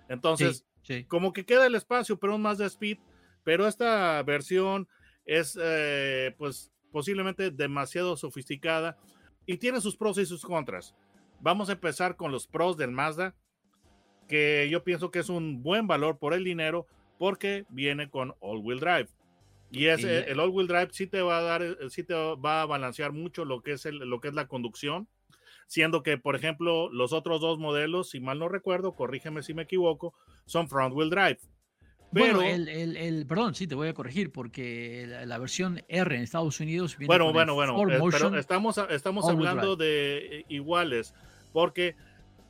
Entonces, 0.08 0.66
como 1.08 1.34
que 1.34 1.46
queda 1.46 1.66
el 1.66 1.76
espacio 1.76 2.18
para 2.18 2.36
un 2.36 2.42
Mazda 2.42 2.66
Speed, 2.66 3.00
pero 3.44 3.68
esta 3.68 4.22
versión 4.24 4.88
es 5.26 5.58
eh, 5.62 6.34
pues 6.38 6.72
posiblemente 6.92 7.52
demasiado 7.52 8.16
sofisticada 8.16 8.98
y 9.46 9.58
tiene 9.58 9.82
sus 9.82 9.98
pros 9.98 10.18
y 10.18 10.26
sus 10.26 10.44
contras. 10.44 10.96
Vamos 11.42 11.70
a 11.70 11.74
empezar 11.74 12.16
con 12.16 12.32
los 12.32 12.48
pros 12.48 12.78
del 12.78 12.92
Mazda. 12.92 13.36
que 14.28 14.70
yo 14.72 14.84
pienso 14.84 15.12
que 15.12 15.20
es 15.20 15.30
un 15.30 15.62
buen 15.62 15.86
valor 15.86 16.18
por 16.18 16.34
el 16.34 16.44
dinero 16.46 16.88
porque 17.20 17.66
viene 17.70 18.10
con 18.10 18.34
all-wheel 18.40 18.80
drive. 18.80 19.10
Y 19.74 19.88
ese, 19.88 20.30
el 20.30 20.40
all-wheel 20.40 20.68
drive 20.68 20.90
sí 20.92 21.08
te 21.08 21.22
va 21.22 21.40
a 21.40 21.42
dar, 21.42 21.64
eh, 21.64 21.76
sí 21.90 22.04
te 22.04 22.14
va 22.14 22.62
a 22.62 22.66
balancear 22.66 23.12
mucho 23.12 23.44
lo 23.44 23.62
que 23.62 23.74
es, 23.74 23.86
el, 23.86 23.98
lo 23.98 24.22
que 24.22 24.28
es 24.28 24.36
la 24.36 24.48
conducción, 24.48 25.08
siendo 25.68 26.04
que, 26.04 26.18
por 26.18 26.36
ejemplo, 26.36 26.92
los 26.92 27.12
otros 27.12 27.42
dos 27.42 27.58
modelos, 27.58 28.12
si 28.12 28.20
mal 28.20 28.38
no 28.38 28.50
recuerdo, 28.50 28.94
corrígeme 28.94 29.42
si 29.42 29.56
me 29.56 29.64
equivoco, 29.64 30.14
son 30.46 30.70
front-wheel 30.70 31.10
drive. 31.10 31.40
Pero, 32.14 32.36
bueno, 32.36 32.42
el, 32.44 32.70
el, 32.70 32.96
el, 32.96 33.26
perdón, 33.26 33.56
sí, 33.56 33.66
te 33.66 33.74
voy 33.74 33.88
a 33.88 33.96
corregir 33.96 34.32
porque 34.32 35.08
la, 35.26 35.38
versión 35.40 35.82
R 35.88 36.16
en 36.16 36.22
Estados 36.22 36.60
Unidos 36.60 36.96
viene 36.96 37.08
Bueno, 37.08 37.34
bueno, 37.34 37.56
bueno, 37.56 37.90
eh, 37.90 38.00
pero 38.12 38.38
estamos, 38.38 38.78
estamos 38.92 39.28
hablando 39.28 39.76
de 39.76 40.18
eh, 40.18 40.46
iguales, 40.50 41.16
porque 41.52 41.96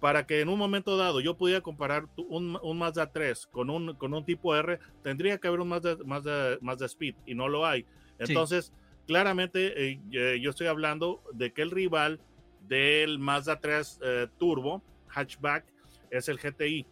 para 0.04 0.28
que 0.28 0.42
en 0.42 0.50
un 0.50 0.60
momento 0.60 0.98
dado 0.98 1.22
yo 1.22 1.38
pudiera 1.38 1.62
comparar 1.62 2.10
un, 2.18 2.60
un, 2.62 2.78
Mazda 2.78 3.10
3 3.10 3.48
con 3.48 3.70
un, 3.70 3.96
con 3.96 4.14
un 4.14 4.26
tipo 4.26 4.54
R, 4.54 4.78
tendría 5.02 5.38
que 5.38 5.48
haber 5.48 5.62
un 5.62 5.70
Mazda, 5.70 5.96
Mazda, 6.06 6.58
Mazda 6.60 6.88
Speed 6.88 7.16
y 7.26 7.36
no 7.36 7.48
lo 7.48 7.66
hay. 7.66 7.86
Entonces, 8.20 8.74
claramente 9.08 9.92
eh, 9.92 10.02
eh, 10.12 10.40
yo 10.42 10.50
estoy 10.50 10.68
hablando 10.68 11.24
de 11.32 11.54
que 11.54 11.62
el 11.62 11.72
rival 11.72 12.20
del 12.68 13.18
Mazda 13.18 13.62
3 13.62 14.00
eh, 14.04 14.28
Turbo 14.38 14.84
hatchback 15.08 15.64
es 16.12 16.28
el 16.28 16.38
GTI. 16.38 16.86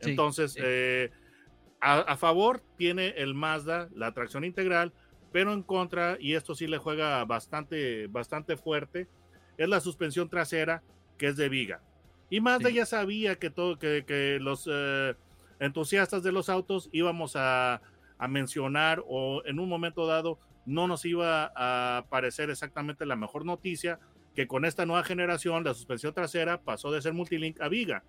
Entonces, 0.00 0.56
a, 1.80 2.00
a, 2.00 2.16
favor 2.16 2.60
tiene 2.76 3.10
el 3.18 3.34
Mazda 3.34 3.88
la 3.94 4.10
tracción 4.14 4.44
integral, 4.44 4.92
pero 5.30 5.52
en 5.52 5.62
contra, 5.62 6.16
y 6.18 6.34
esto 6.34 6.56
sí 6.56 6.66
le 6.66 6.78
juega 6.78 7.24
bastante, 7.24 8.08
bastante 8.08 8.56
fuerte, 8.56 9.06
es 9.56 9.68
la 9.68 9.78
suspensión 9.78 10.28
trasera 10.28 10.82
que 11.18 11.28
es 11.28 11.36
de 11.36 11.48
viga. 11.48 11.82
Y 12.30 12.40
Mazda 12.40 12.70
ya 12.70 12.84
sabía 12.86 13.36
que, 13.36 13.50
todo, 13.50 13.78
que, 13.78 14.04
que 14.06 14.38
los 14.40 14.68
eh, 14.70 15.14
entusiastas 15.60 16.22
de 16.22 16.32
los 16.32 16.48
autos 16.48 16.88
íbamos 16.92 17.36
a, 17.36 17.80
a, 18.18 18.28
mencionar 18.28 19.02
o 19.06 19.42
en 19.46 19.58
un 19.58 19.68
momento 19.68 20.06
dado 20.06 20.38
no 20.66 20.86
nos 20.86 21.04
iba 21.06 21.52
a 21.56 22.04
parecer 22.10 22.50
exactamente 22.50 23.06
la 23.06 23.16
mejor 23.16 23.46
noticia 23.46 23.98
que 24.34 24.46
con 24.46 24.64
esta 24.64 24.84
nueva 24.84 25.02
generación 25.04 25.64
la 25.64 25.74
suspensión 25.74 26.12
trasera 26.12 26.60
pasó 26.60 26.92
de 26.92 27.02
ser 27.02 27.14
multilink 27.14 27.60
a 27.60 27.68
viga. 27.68 28.04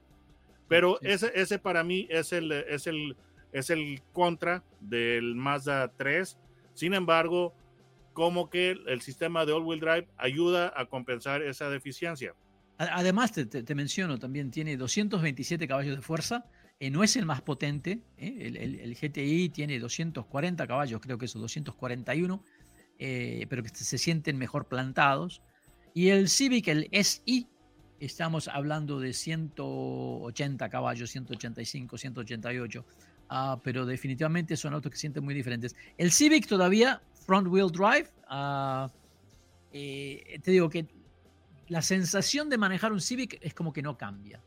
Pero 0.68 1.02
ese, 1.02 1.32
ese 1.34 1.58
para 1.58 1.84
mí 1.84 2.06
es 2.10 2.32
el, 2.32 2.52
es, 2.52 2.86
el, 2.86 3.18
es 3.52 3.70
el 3.70 4.02
contra 4.14 4.64
del 4.80 5.36
Mazda 5.36 5.92
3. 5.98 6.38
Sin 6.76 6.94
embargo, 6.94 7.56
como 8.14 8.50
que 8.50 8.72
el 8.72 9.02
sistema 9.02 9.46
de 9.46 9.54
all-wheel 9.54 9.80
drive 9.80 10.08
ayuda 10.18 10.72
a 10.76 10.86
compensar 10.86 11.42
esa 11.42 11.70
deficiencia. 11.70 12.36
Además, 12.80 13.34
te, 13.34 13.76
menciono 13.76 14.18
también, 14.18 14.52
tiene 14.52 14.78
227 14.78 15.68
caballos 15.68 15.98
de 15.98 16.02
fuerza, 16.02 16.46
eh, 16.80 16.90
no 16.90 17.04
es 17.04 17.18
el 17.18 17.26
más 17.26 17.42
potente, 17.42 18.00
eh, 18.18 18.80
el, 18.82 18.96
GTI 18.96 19.50
tiene 19.50 19.78
240 19.80 20.66
caballos, 20.66 21.02
creo 21.02 21.18
que 21.18 21.26
eso, 21.26 21.40
241, 21.40 22.42
eh, 22.98 23.46
pero 23.50 23.64
que 23.64 23.70
se 23.70 23.98
sienten 23.98 24.38
mejor 24.38 24.70
plantados. 24.70 25.42
Y 25.94 26.08
el 26.08 26.30
Civic, 26.30 26.70
el 26.70 26.88
SI, 26.94 27.48
estamos 28.00 28.48
hablando 28.48 29.02
de 29.02 29.12
180 29.12 30.70
caballos, 30.70 31.10
185, 31.10 31.98
188, 31.98 32.86
ah, 33.28 33.60
pero 33.62 33.86
definitivamente 33.86 34.56
son 34.56 34.74
autos 34.74 34.90
que 34.90 34.98
sienten 34.98 35.26
muy 35.26 35.34
diferentes. 35.34 35.76
El 35.98 36.14
Civic 36.14 36.48
todavía, 36.48 37.02
front 37.26 37.50
wheel 37.50 37.70
drive, 37.74 38.10
ah, 38.30 38.90
te 39.70 40.40
digo 40.46 40.70
que 40.70 40.88
la 41.70 41.82
sensación 41.82 42.50
de 42.50 42.58
manejar 42.58 42.92
un 42.92 43.00
Civic 43.00 43.40
es 43.42 43.54
como 43.54 43.72
que 43.72 43.82
no 43.82 43.98
cambia. 43.98 44.44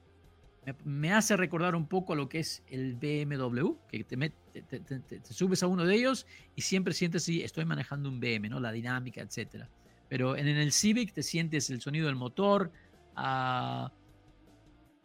Me, 0.84 1.12
hace 1.12 1.36
recordar 1.36 1.74
un 1.74 1.88
poco 1.88 2.12
a 2.12 2.16
lo 2.16 2.28
que 2.28 2.38
es 2.38 2.62
el 2.68 2.94
BMW, 2.94 3.72
que 3.88 4.04
te, 4.04 5.20
subes 5.32 5.62
a 5.62 5.66
uno 5.66 5.84
de 5.84 5.96
ellos 5.96 6.26
y 6.54 6.62
siempre 6.62 6.94
sientes 6.94 7.24
si 7.24 7.42
estoy 7.42 7.64
manejando 7.64 8.08
un 8.08 8.20
BM, 8.20 8.48
¿no? 8.48 8.60
La 8.60 8.70
dinámica, 8.70 9.22
etc. 9.22 9.66
Pero 10.08 10.36
en, 10.36 10.46
el 10.46 10.70
Civic 10.70 11.12
te 11.12 11.22
sientes 11.22 11.68
el 11.70 11.80
sonido 11.80 12.06
del 12.06 12.14
motor. 12.14 12.70
Ah, 13.16 13.92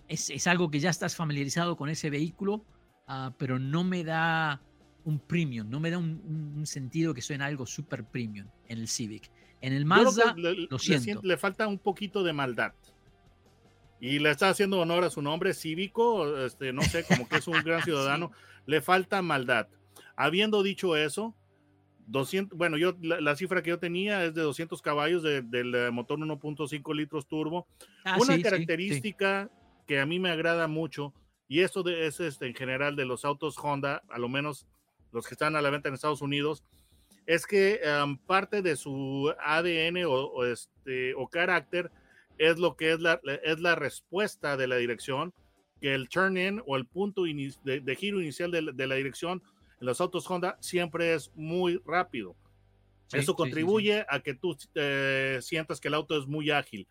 es, 0.08 0.48
algo 0.48 0.70
que 0.70 0.80
ya 0.80 0.90
estás 0.90 1.16
familiarizado 1.16 1.76
con 1.76 1.90
ese 1.90 2.10
vehículo, 2.10 2.64
ah, 3.08 3.34
pero 3.38 3.58
no 3.58 3.84
me 3.84 4.04
da 4.04 4.62
un 5.06 5.20
premium, 5.20 5.70
no 5.70 5.80
me 5.80 5.90
da 5.90 5.98
un, 5.98 6.66
sentido 6.66 7.14
que 7.14 7.22
suene 7.22 7.44
algo 7.44 7.66
super 7.66 8.04
premium 8.04 8.48
en 8.68 8.80
el 8.80 8.88
Civic. 8.88 9.32
En 9.62 9.74
el 9.74 9.86
Mazda, 9.86 10.34
le, 10.36 10.68
lo 10.70 10.80
siento. 10.80 11.22
Le, 11.24 11.38
falta 11.38 11.68
un 11.68 11.80
poquito 11.80 12.24
de 12.24 12.34
maldad. 12.34 12.74
Y 14.00 14.20
le 14.20 14.30
está 14.30 14.50
haciendo 14.50 14.80
honor 14.80 15.04
a 15.04 15.10
su 15.10 15.22
nombre 15.22 15.54
cívico, 15.54 16.38
este, 16.46 16.72
no 16.72 16.84
sé, 16.84 17.04
como 17.04 17.28
que 17.28 17.38
es 17.38 17.48
un 17.48 17.62
gran 17.64 17.82
ciudadano. 17.84 18.32
Le 18.66 18.82
falta 18.82 19.22
maldad. 19.22 19.68
Habiendo 20.16 20.62
dicho 20.62 20.96
eso, 20.96 21.36
200, 22.08 22.58
bueno, 22.58 22.78
yo 22.78 22.96
la, 23.02 23.36
cifra 23.36 23.62
que 23.62 23.70
yo 23.72 23.80
tenía 23.80 24.24
es 24.24 24.34
de 24.34 24.42
200 24.42 24.82
caballos 24.82 25.24
del 25.24 25.76
eh, 25.76 25.92
motor 25.92 26.20
1.5 26.20 26.96
litros 26.96 27.28
turbo. 27.28 27.68
Ah, 28.06 28.18
Una 28.20 28.42
característica 28.42 29.50
que 29.86 30.00
a 30.00 30.06
mí 30.06 30.20
me 30.20 30.30
agrada 30.30 30.68
mucho, 30.68 31.14
y 31.48 31.62
esto 31.62 31.84
de, 31.84 32.08
es 32.08 32.20
este, 32.20 32.48
en 32.48 32.56
general 32.56 32.96
de 32.96 33.06
los 33.06 33.26
autos 33.26 33.58
Honda, 33.58 34.04
a 34.10 34.20
lo 34.20 34.30
menos 34.30 34.68
los 35.12 35.28
que 35.28 35.34
están 35.34 35.56
a 35.56 35.62
la 35.62 35.70
venta 35.70 35.88
en 35.88 35.96
Estados 35.96 36.22
Unidos, 36.22 36.64
es 37.28 37.46
que 37.46 37.82
parte 38.26 38.62
de 38.62 38.76
su 38.76 39.32
ADN 39.40 40.06
o, 40.08 40.46
este, 40.46 41.14
o 41.14 41.28
carácter 41.28 41.92
es 42.38 42.58
lo 42.58 42.76
que 42.76 42.94
es 42.94 43.00
la, 43.00 43.20
es 43.44 43.60
la 43.60 43.76
respuesta 43.76 44.58
de 44.58 44.68
la 44.68 44.78
dirección, 44.78 45.34
que 45.82 45.94
el 45.94 46.08
turn-in 46.08 46.62
o 46.66 46.78
el 46.78 46.86
punto 46.86 47.24
de, 47.24 47.96
giro 47.96 48.22
inicial 48.22 48.50
de, 48.52 48.88
la 48.88 48.96
dirección 48.96 49.44
en 49.80 49.86
los 49.86 50.00
autos 50.02 50.30
Honda 50.30 50.58
siempre 50.62 51.14
es 51.14 51.32
muy 51.36 51.82
rápido. 51.86 52.36
Eso 53.12 53.36
contribuye 53.36 54.06
a 54.10 54.22
que 54.22 54.34
tú 54.34 54.58
eh, 54.76 55.40
sientas 55.42 55.80
que 55.80 55.90
el 55.90 55.94
auto 55.94 56.18
es 56.18 56.28
muy 56.28 56.50
ágil. 56.50 56.88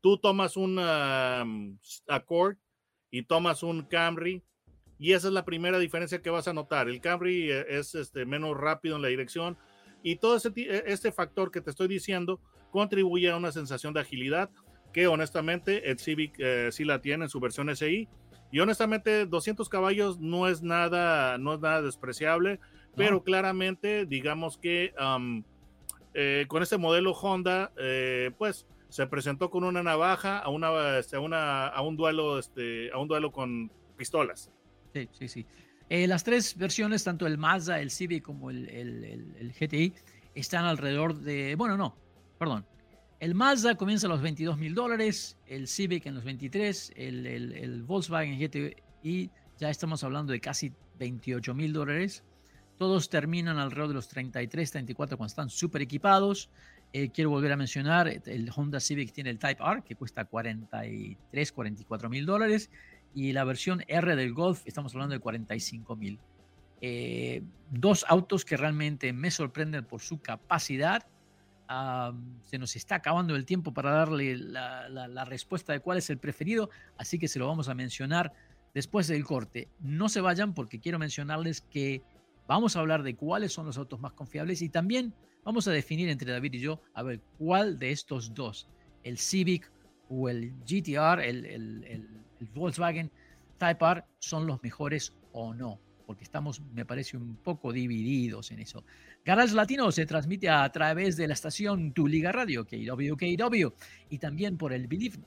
Tú 0.00 0.18
tomas 0.18 0.56
un 0.56 0.78
Accord 2.08 2.56
y 3.10 3.22
tomas 3.22 3.62
un 3.62 3.82
Camry 3.82 4.42
y 5.02 5.14
esa 5.14 5.26
es 5.26 5.34
la 5.34 5.44
primera 5.44 5.80
diferencia 5.80 6.22
que 6.22 6.30
vas 6.30 6.46
a 6.46 6.52
notar. 6.52 6.88
El 6.88 7.00
Camry 7.00 7.50
eh, 7.50 7.66
es 7.68 7.96
este, 7.96 8.24
menos 8.24 8.56
rápido 8.56 8.94
en 8.94 9.02
la 9.02 9.08
dirección 9.08 9.58
y 10.00 10.14
todo 10.16 10.36
ese, 10.36 10.52
e, 10.54 10.84
este 10.86 11.10
factor 11.10 11.50
que 11.50 11.60
te 11.60 11.70
estoy 11.70 11.88
diciendo 11.88 12.38
contribuye 12.70 13.28
a 13.28 13.36
una 13.36 13.50
sensación 13.50 13.92
de 13.92 14.00
agilidad 14.00 14.48
que 14.92 15.08
honestamente 15.08 15.90
el 15.90 15.98
Civic 15.98 16.36
eh, 16.38 16.68
sí 16.70 16.84
la 16.84 17.00
tiene 17.00 17.24
en 17.24 17.30
su 17.30 17.40
versión 17.40 17.74
SI. 17.74 18.08
Y 18.52 18.60
honestamente 18.60 19.26
200 19.26 19.68
caballos 19.68 20.20
no 20.20 20.46
es 20.46 20.62
nada, 20.62 21.36
no 21.36 21.54
es 21.54 21.60
nada 21.60 21.82
despreciable, 21.82 22.60
pero 22.94 23.24
claramente 23.24 24.06
digamos 24.06 24.56
que 24.56 24.94
eh, 26.14 26.44
con 26.46 26.62
este 26.62 26.78
modelo 26.78 27.10
Honda, 27.10 27.72
pues 28.38 28.68
se 28.88 29.06
presentó 29.08 29.50
con 29.50 29.64
una 29.64 29.82
navaja 29.82 30.38
a, 30.38 30.48
una, 30.50 30.98
este, 30.98 31.18
una, 31.18 31.66
a 31.66 31.80
un 31.80 31.96
duelo, 31.96 32.38
este, 32.38 32.92
a 32.92 32.98
un 32.98 33.08
duelo 33.08 33.32
con 33.32 33.72
pistolas. 33.96 34.52
Sí, 34.92 35.08
sí, 35.12 35.28
sí. 35.28 35.46
Eh, 35.88 36.06
las 36.06 36.24
tres 36.24 36.56
versiones, 36.56 37.04
tanto 37.04 37.26
el 37.26 37.38
Mazda, 37.38 37.80
el 37.80 37.90
Civic 37.90 38.22
como 38.22 38.50
el, 38.50 38.68
el, 38.68 39.52
GTI, 39.52 39.92
están 40.34 40.64
alrededor 40.64 41.20
de, 41.20 41.54
bueno, 41.54 41.76
no, 41.76 41.94
perdón. 42.38 42.64
El 43.20 43.34
Mazda 43.34 43.74
comienza 43.74 44.06
a 44.06 44.10
los 44.10 44.22
22 44.22 44.58
mil 44.58 44.74
dólares, 44.74 45.36
el 45.46 45.68
Civic 45.68 46.06
en 46.06 46.14
los 46.14 46.24
23, 46.24 46.92
el, 46.96 47.26
el, 47.26 47.82
Volkswagen 47.82 48.38
GTI 48.38 49.30
ya 49.58 49.70
estamos 49.70 50.02
hablando 50.02 50.32
de 50.32 50.40
casi 50.40 50.72
28 50.98 51.54
mil 51.54 51.72
dólares. 51.72 52.24
Todos 52.78 53.08
terminan 53.08 53.58
alrededor 53.58 53.88
de 53.88 53.94
los 53.94 54.08
33, 54.08 54.70
34 54.70 55.16
cuando 55.16 55.28
están 55.28 55.50
súper 55.50 55.82
equipados. 55.82 56.50
Eh, 56.92 57.10
quiero 57.10 57.30
volver 57.30 57.52
a 57.52 57.56
mencionar, 57.56 58.08
el 58.08 58.50
Honda 58.54 58.80
Civic 58.80 59.12
tiene 59.12 59.30
el 59.30 59.38
Type 59.38 59.62
R 59.62 59.82
que 59.82 59.94
cuesta 59.94 60.24
43, 60.24 61.52
44 61.52 62.10
mil 62.10 62.26
dólares 62.26 62.70
y 63.14 63.32
la 63.32 63.44
versión 63.44 63.84
R 63.88 64.16
del 64.16 64.32
Golf 64.32 64.62
estamos 64.66 64.94
hablando 64.94 65.14
de 65.14 65.20
45 65.20 65.96
mil. 65.96 66.18
Eh, 66.80 67.42
dos 67.70 68.04
autos 68.08 68.44
que 68.44 68.56
realmente 68.56 69.12
me 69.12 69.30
sorprenden 69.30 69.84
por 69.84 70.00
su 70.00 70.20
capacidad. 70.20 71.06
se 72.42 72.58
nos 72.58 72.76
está 72.76 72.96
acabando 72.96 73.36
el 73.36 73.46
tiempo 73.46 73.72
para 73.72 73.92
darle 73.92 74.36
la, 74.36 75.24
respuesta 75.24 75.72
de 75.72 75.80
cuál 75.80 75.98
es 75.98 76.10
el 76.10 76.18
preferido, 76.18 76.70
así 76.98 77.18
que 77.18 77.28
se 77.28 77.38
lo 77.38 77.46
vamos 77.46 77.68
a 77.68 77.74
mencionar 77.74 78.32
después 78.74 79.06
del 79.06 79.24
corte. 79.24 79.68
No 79.80 80.08
se 80.08 80.20
vayan 80.20 80.54
porque 80.54 80.80
quiero 80.80 80.98
mencionarles 80.98 81.60
que 81.60 82.02
vamos 82.46 82.76
a 82.76 82.80
hablar 82.80 83.02
de 83.02 83.14
cuáles 83.14 83.52
son 83.52 83.66
los 83.66 83.78
autos 83.78 84.00
más 84.00 84.12
confiables 84.12 84.60
y 84.60 84.68
también 84.68 85.14
vamos 85.44 85.68
a 85.68 85.70
definir 85.70 86.08
entre 86.08 86.32
David 86.32 86.54
y 86.54 86.60
yo 86.60 86.80
a 86.94 87.02
ver 87.02 87.20
cuál 87.38 87.78
de 87.78 87.92
estos 87.92 88.34
dos, 88.34 88.68
el 89.04 89.18
Civic 89.18 89.70
o 90.08 90.28
el 90.28 90.52
GTR, 90.66 91.20
el 91.20 92.22
Volkswagen 92.48 93.10
Type 93.58 93.84
R 93.84 94.04
son 94.18 94.46
los 94.46 94.62
mejores 94.62 95.12
o 95.32 95.54
no, 95.54 95.78
porque 96.06 96.24
estamos, 96.24 96.60
me 96.72 96.84
parece, 96.84 97.16
un 97.16 97.36
poco 97.36 97.72
divididos 97.72 98.50
en 98.50 98.58
eso. 98.58 98.84
Garage 99.24 99.54
Latino 99.54 99.90
se 99.92 100.04
transmite 100.04 100.50
a 100.50 100.68
través 100.70 101.16
de 101.16 101.28
la 101.28 101.34
estación 101.34 101.92
Tu 101.92 102.06
Liga 102.06 102.32
Radio, 102.32 102.66
KW, 102.66 103.68
y 104.10 104.18
también 104.18 104.56
por 104.56 104.72
el 104.72 104.88
Believe 104.88 105.18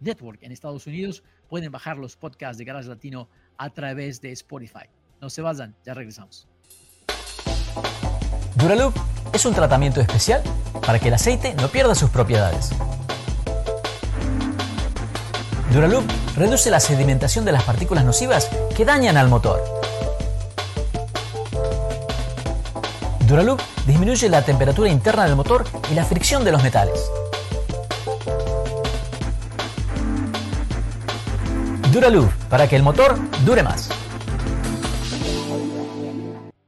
Network 0.00 0.42
en 0.42 0.52
Estados 0.52 0.86
Unidos 0.86 1.22
pueden 1.48 1.72
bajar 1.72 1.96
los 1.96 2.16
podcasts 2.16 2.58
de 2.58 2.64
Garage 2.64 2.88
Latino 2.88 3.28
a 3.56 3.70
través 3.70 4.20
de 4.20 4.32
Spotify. 4.32 4.86
No 5.20 5.30
se 5.30 5.40
vayan, 5.40 5.74
ya 5.84 5.94
regresamos. 5.94 6.48
Duraloop 8.56 8.94
es 9.32 9.46
un 9.46 9.54
tratamiento 9.54 10.00
especial 10.00 10.42
para 10.84 10.98
que 10.98 11.08
el 11.08 11.14
aceite 11.14 11.54
no 11.54 11.68
pierda 11.68 11.94
sus 11.94 12.10
propiedades. 12.10 12.70
Duraloop 15.72 16.04
reduce 16.36 16.70
la 16.70 16.80
sedimentación 16.80 17.44
de 17.44 17.52
las 17.52 17.64
partículas 17.64 18.04
nocivas 18.04 18.48
que 18.76 18.84
dañan 18.84 19.16
al 19.16 19.28
motor. 19.28 19.62
Duraloop 23.26 23.60
disminuye 23.86 24.28
la 24.28 24.42
temperatura 24.42 24.90
interna 24.90 25.24
del 25.24 25.36
motor 25.36 25.64
y 25.90 25.94
la 25.94 26.04
fricción 26.04 26.44
de 26.44 26.52
los 26.52 26.62
metales. 26.62 27.10
Duraloop 31.92 32.30
para 32.48 32.68
que 32.68 32.76
el 32.76 32.82
motor 32.82 33.18
dure 33.44 33.62
más. 33.62 33.88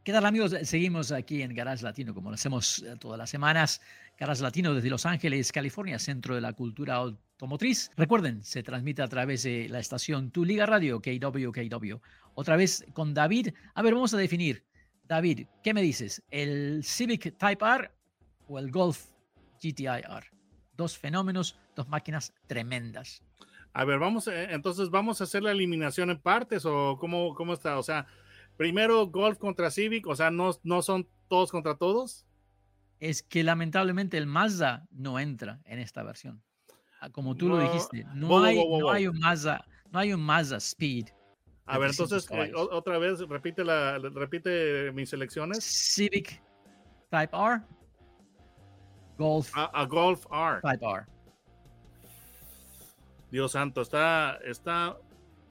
¿Qué 0.05 0.13
tal 0.13 0.27
amigos? 0.27 0.55
Seguimos 0.65 1.13
aquí 1.13 1.41
en 1.41 1.55
Garage 1.55 1.83
Latino, 1.83 2.13
como 2.13 2.29
lo 2.29 2.35
hacemos 2.35 2.83
eh, 2.83 2.95
todas 3.01 3.17
las 3.17 3.31
semanas. 3.31 3.81
Garage 4.19 4.43
Latino 4.43 4.75
desde 4.75 4.91
Los 4.91 5.07
Ángeles, 5.07 5.51
California, 5.51 5.99
centro 5.99 6.35
de 6.35 6.43
la 6.43 6.53
cultura 6.53 6.97
automotriz. 6.97 7.91
Recuerden, 7.97 8.45
se 8.45 8.63
transmite 8.63 9.01
a 9.01 9.09
través 9.09 9.45
de 9.45 9.67
la 9.71 9.79
estación 9.79 10.31
Tu 10.31 10.45
Liga 10.45 10.67
Radio, 10.67 11.01
KWKW. 11.01 11.97
Otra 12.35 12.57
vez 12.57 12.85
con 12.93 13.15
David. 13.15 13.55
A 13.73 13.81
ver, 13.81 13.95
vamos 13.95 14.13
a 14.13 14.19
definir. 14.19 14.67
David, 15.05 15.47
¿qué 15.63 15.73
me 15.73 15.81
dices? 15.81 16.23
¿El 16.31 16.85
Civic 16.85 17.39
Type 17.39 17.65
R 17.65 17.91
o 18.47 18.59
el 18.59 18.71
Golf 18.71 19.07
GTI 19.63 19.87
R? 19.87 20.27
Dos 20.77 20.99
fenómenos, 20.99 21.59
dos 21.75 21.89
máquinas 21.89 22.35
tremendas. 22.47 23.23
A 23.73 23.87
ver, 23.87 23.99
vamos, 23.99 24.29
eh, 24.29 24.49
entonces 24.51 24.91
vamos 24.91 25.23
a 25.23 25.25
hacer 25.25 25.43
la 25.43 25.53
eliminación 25.53 26.11
en 26.11 26.21
partes 26.21 26.67
o 26.67 26.99
cómo, 27.01 27.35
cómo 27.35 27.55
está, 27.55 27.79
o 27.79 27.83
sea, 27.83 28.07
primero 28.57 29.07
Golf 29.07 29.39
contra 29.39 29.71
Civic, 29.71 30.07
o 30.07 30.17
sea, 30.17 30.31
no, 30.31 30.51
no 30.63 30.83
son 30.83 31.09
todos 31.29 31.51
contra 31.51 31.77
todos. 31.77 32.27
Es 33.01 33.23
que 33.23 33.43
lamentablemente 33.43 34.17
el 34.17 34.27
Mazda 34.27 34.87
no 34.91 35.19
entra 35.19 35.61
en 35.65 35.79
esta 35.79 36.03
versión. 36.03 36.43
Ah, 37.01 37.11
como 37.11 37.35
tú 37.35 37.49
lo 37.49 37.59
dijiste, 37.59 38.07
no, 38.15 38.43
hay, 38.43 38.57
no 38.57 38.91
hay 38.91 39.07
un 39.07 39.19
Mazda, 39.19 39.65
no 39.91 39.99
hay 39.99 40.13
un 40.13 40.23
Mazda 40.23 40.57
Speed. 40.59 41.09
A 41.67 41.79
ver, 41.79 41.91
entonces, 41.91 42.27
eh, 42.31 42.53
otra 42.55 42.99
vez, 42.99 43.21
repite, 43.21 43.65
la, 43.65 43.99
repite 43.99 44.93
mis 44.93 45.11
selecciones. 45.11 45.65
Civic 45.65 46.43
Type 47.11 47.35
R. 47.35 47.63
Golf. 49.17 49.51
A, 49.55 49.85
Golf 49.87 50.27
R. 50.31 50.61
Type 50.61 50.85
R. 50.85 51.07
Dios 53.31 53.53
santo, 53.53 53.81
está, 53.81 54.39
está 54.45 54.99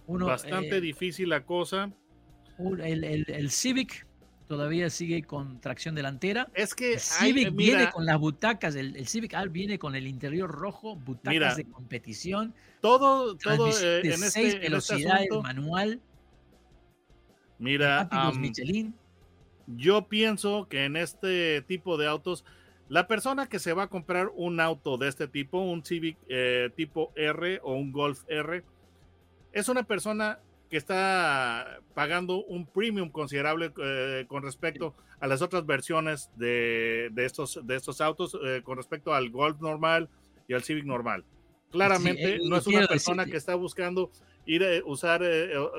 bastante 0.07 0.77
eh, 0.77 0.81
difícil 0.81 1.29
la 1.29 1.45
cosa. 1.45 1.91
El, 2.81 3.49
Civic 3.49 4.05
todavía 4.47 4.89
sigue 4.89 5.23
con 5.23 5.59
tracción 5.59 5.95
delantera. 5.95 6.49
Es 6.53 6.73
que 6.75 6.93
el 6.93 6.99
Civic 6.99 7.55
viene 7.55 7.89
con 7.91 8.05
las 8.05 8.19
butacas, 8.19 8.75
el, 8.75 9.07
Civic 9.07 9.33
R 9.33 9.49
viene 9.49 9.79
con 9.79 9.95
el 9.95 10.07
interior 10.07 10.49
rojo, 10.49 10.95
butacas 10.95 11.57
de 11.57 11.65
competición. 11.65 12.53
Todo, 12.81 13.37
todo 13.37 13.69
eh, 13.69 14.01
en, 14.03 14.11
este, 14.11 14.47
este 14.47 14.59
velocidades, 14.59 15.29
manual. 15.41 16.01
Mira, 17.59 18.09
Michelin. 18.37 18.93
yo 19.67 20.07
pienso 20.09 20.67
que 20.67 20.83
en 20.83 20.97
este 20.97 21.61
tipo 21.61 21.97
de 21.97 22.07
autos, 22.07 22.43
la 22.89 23.07
persona 23.07 23.47
que 23.47 23.59
se 23.59 23.71
va 23.71 23.83
a 23.83 23.87
comprar 23.87 24.29
un 24.35 24.59
auto 24.59 24.97
de 24.97 25.07
este 25.07 25.27
tipo, 25.27 25.59
un 25.59 25.85
Civic 25.85 26.17
eh, 26.27 26.71
tipo 26.75 27.13
R 27.15 27.61
o 27.63 27.73
un 27.75 27.93
Golf 27.93 28.23
R, 28.27 28.63
es 29.53 29.69
una 29.69 29.83
persona 29.83 30.39
que 30.73 30.77
está 30.77 31.81
pagando 31.93 32.43
un 32.45 32.65
premium 32.65 33.11
considerable 33.11 33.71
eh, 33.77 34.25
con 34.27 34.41
respecto 34.41 34.95
a 35.19 35.27
las 35.27 35.43
otras 35.43 35.67
versiones 35.67 36.31
de, 36.35 37.11
estos, 37.15 37.59
de 37.61 37.75
estos 37.75 38.01
autos, 38.01 38.35
eh, 38.43 38.63
con 38.63 38.77
respecto 38.77 39.13
al 39.13 39.29
Golf 39.29 39.61
normal 39.61 40.09
y 40.47 40.55
al 40.55 40.63
Civic 40.63 40.83
normal. 40.85 41.25
Claramente 41.69 42.39
no 42.49 42.57
es 42.57 42.65
una 42.65 42.87
persona 42.87 43.27
que 43.27 43.37
está 43.37 43.53
buscando 43.53 44.09
ir 44.47 44.63
a 44.63 44.83
usar, 44.83 45.21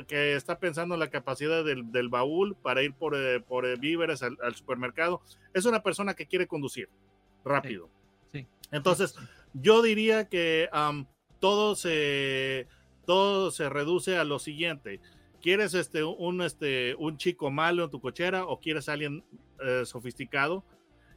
que 0.06 0.36
está 0.36 0.60
pensando 0.60 0.94
en 0.94 1.00
la 1.00 1.10
capacidad 1.10 1.64
del, 1.64 2.08
baúl 2.08 2.54
para 2.54 2.84
ir 2.84 2.94
por, 2.94 3.16
por 3.46 3.76
víveres 3.80 4.22
al, 4.22 4.54
supermercado. 4.54 5.22
Es 5.54 5.64
una 5.64 5.82
persona 5.82 6.14
que 6.14 6.26
quiere 6.26 6.46
conducir 6.46 6.88
rápido. 7.44 7.90
Entonces, 8.70 9.16
yo 9.54 9.82
diría 9.82 10.28
que 10.28 10.68
todo 11.40 11.74
se 11.74 12.68
todo 13.04 13.50
se 13.50 13.68
reduce 13.68 14.16
a 14.16 14.24
lo 14.24 14.38
siguiente. 14.38 15.00
¿Quieres 15.40 15.74
este, 15.74 16.02
un, 16.02 16.40
este, 16.42 16.94
un 16.94 17.18
chico 17.18 17.50
malo 17.50 17.84
en 17.84 17.90
tu 17.90 18.00
cochera 18.00 18.46
o 18.46 18.60
quieres 18.60 18.88
alguien 18.88 19.24
eh, 19.60 19.82
sofisticado? 19.84 20.64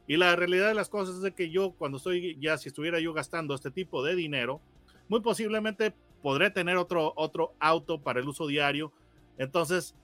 Y 0.06 0.16
la 0.16 0.36
realidad 0.36 0.68
de 0.68 0.74
las 0.74 0.88
cosas 0.88 1.22
es 1.22 1.34
que 1.34 1.50
yo, 1.50 1.72
cuando 1.72 1.98
estoy 1.98 2.36
ya, 2.40 2.56
si 2.56 2.68
estuviera 2.68 3.00
yo 3.00 3.12
gastando 3.12 3.54
este 3.54 3.70
tipo 3.70 4.02
de 4.02 4.14
dinero, 4.14 4.60
muy 5.08 5.20
posiblemente 5.20 5.94
podré 6.22 6.50
tener 6.50 6.76
otro, 6.76 7.12
otro 7.16 7.54
auto 7.60 8.00
para 8.00 8.20
el 8.20 8.28
uso 8.28 8.46
diario. 8.46 8.92
Entonces, 9.36 9.94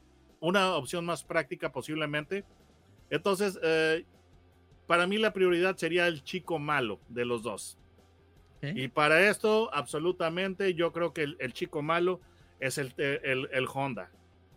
una 0.41 0.75
opción 0.77 1.05
más 1.07 1.25
práctica 1.25 1.73
posiblemente. 1.73 2.45
Entonces, 3.11 3.59
eh, 3.63 4.05
para 4.87 5.07
mí 5.07 5.19
la 5.19 5.33
prioridad 5.33 5.77
sería 5.77 6.07
el 6.07 6.23
chico 6.23 6.59
malo 6.59 7.01
de 7.09 7.25
los 7.25 7.43
dos. 7.43 7.79
Y 8.75 8.89
para 8.89 9.29
esto, 9.29 9.73
absolutamente, 9.73 10.75
yo 10.75 10.93
creo 10.93 11.13
que 11.13 11.23
el, 11.23 11.53
chico 11.53 11.83
malo 11.83 12.21
es 12.61 12.79
el, 12.79 12.95
el, 12.97 13.67
Honda, 13.73 14.11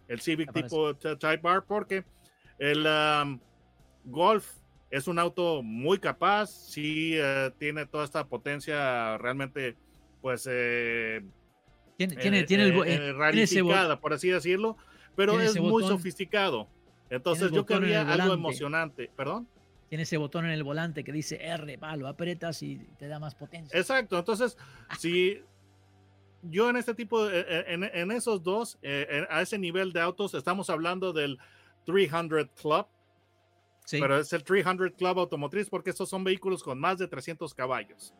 el 0.07 0.21
Civic 0.21 0.53
tipo 0.53 0.95
Type 0.95 1.47
R, 1.47 1.61
porque 1.67 2.03
el 2.59 2.85
um, 2.85 3.39
Golf 4.05 4.47
es 4.89 5.07
un 5.07 5.19
auto 5.19 5.61
muy 5.63 5.99
capaz, 5.99 6.47
sí 6.47 7.13
eh, 7.15 7.51
tiene 7.57 7.85
toda 7.85 8.05
esta 8.05 8.27
potencia 8.27 9.17
realmente, 9.17 9.75
pues, 10.21 10.47
eh, 10.49 11.23
tiene, 11.97 12.43
tiene, 12.43 12.67
el, 12.67 13.99
por 13.99 14.13
así 14.13 14.29
decirlo, 14.29 14.77
pero 15.15 15.39
es 15.41 15.59
muy 15.59 15.83
sofisticado. 15.83 16.67
Entonces 17.09 17.51
yo 17.51 17.65
quería 17.65 18.01
algo 18.01 18.33
emocionante, 18.33 19.09
perdón 19.15 19.47
tiene 19.89 20.03
ese 20.03 20.17
botón 20.17 20.45
en 20.45 20.51
el 20.51 20.63
volante 20.63 21.03
que 21.03 21.11
dice 21.11 21.39
R, 21.41 21.77
va, 21.77 21.95
lo 21.95 22.07
apretas 22.07 22.61
y 22.63 22.77
te 22.97 23.07
da 23.07 23.19
más 23.19 23.35
potencia. 23.35 23.77
Exacto, 23.77 24.17
entonces, 24.17 24.57
si 24.99 25.41
yo 26.43 26.69
en 26.69 26.77
este 26.77 26.93
tipo, 26.93 27.25
de, 27.25 27.39
e, 27.41 27.73
en, 27.73 27.83
en, 27.83 28.11
esos 28.11 28.43
dos, 28.43 28.77
eh, 28.81 29.25
a 29.29 29.41
ese 29.41 29.57
nivel 29.57 29.93
de 29.93 30.01
autos, 30.01 30.33
estamos 30.33 30.69
hablando 30.69 31.13
del 31.13 31.37
300 31.85 32.47
Club, 32.61 32.87
sí. 33.85 33.99
pero 33.99 34.19
es 34.19 34.31
el 34.33 34.43
300 34.43 34.91
Club 34.97 35.19
automotriz 35.19 35.69
porque 35.69 35.89
estos 35.89 36.09
son 36.09 36.23
vehículos 36.23 36.63
con 36.63 36.79
más 36.79 36.97
de 36.97 37.07
300 37.07 37.53
caballos. 37.53 38.13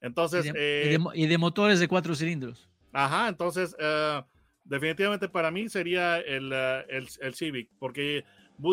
Entonces, 0.00 0.46
y 0.46 0.50
de, 0.50 0.98
y 1.14 1.26
de, 1.26 1.38
motores 1.38 1.78
de 1.78 1.86
cuatro 1.86 2.14
cilindros. 2.14 2.70
Ajá, 2.92 3.28
entonces, 3.28 3.76
uh, 3.78 4.22
definitivamente 4.64 5.28
para 5.28 5.50
mí 5.50 5.68
sería 5.68 6.18
el, 6.18 6.50
uh, 6.52 6.84
el, 6.88 7.06
el 7.20 7.34
Civic, 7.34 7.68
porque 7.78 8.24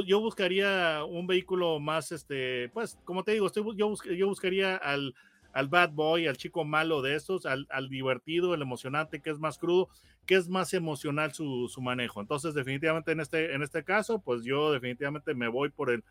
yo 0.05 0.19
buscaría 0.19 1.03
un 1.05 1.27
vehículo 1.27 1.79
más, 1.79 2.11
este, 2.11 2.69
pues, 2.69 2.97
como 3.03 3.23
te 3.23 3.33
digo, 3.33 3.47
estoy, 3.47 3.63
yo, 3.75 3.93
yo 4.03 4.27
buscaría 4.27 4.75
al, 4.75 5.13
al 5.53 5.67
bad 5.67 5.91
boy, 5.91 6.27
al 6.27 6.37
chico 6.37 6.65
malo 6.65 7.01
de 7.01 7.15
estos, 7.15 7.45
al, 7.45 7.67
al, 7.69 7.89
divertido, 7.89 8.53
el 8.53 8.61
emocionante, 8.61 9.21
que 9.21 9.29
es 9.29 9.39
más 9.39 9.57
crudo, 9.57 9.89
que 10.25 10.35
es 10.35 10.49
más 10.49 10.73
emocional 10.73 11.33
su, 11.33 11.67
su, 11.69 11.81
manejo. 11.81 12.21
Entonces, 12.21 12.53
definitivamente 12.53 13.11
en 13.11 13.19
este, 13.19 13.53
en 13.53 13.61
este 13.63 13.83
caso, 13.83 14.19
pues 14.19 14.43
yo 14.43 14.71
definitivamente 14.71 15.33
me 15.33 15.47
voy 15.47 15.69
por 15.69 15.89
el, 15.89 16.03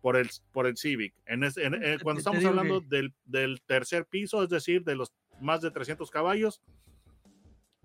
por 0.00 0.16
el, 0.16 0.28
por 0.52 0.66
el 0.66 0.76
Civic. 0.76 1.14
En, 1.26 1.42
en, 1.44 1.98
cuando 2.00 2.18
estamos 2.18 2.44
hablando 2.44 2.80
del, 2.80 3.12
del, 3.24 3.62
tercer 3.62 4.06
piso, 4.06 4.42
es 4.42 4.48
decir, 4.48 4.84
de 4.84 4.96
los 4.96 5.12
más 5.40 5.62
de 5.62 5.70
300 5.70 6.10
caballos, 6.10 6.60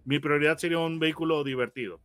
mi 0.03 0.19
prioridad 0.19 0.57
sería 0.57 0.79
un 0.79 0.99
vehículo 0.99 1.43
divertido. 1.43 1.99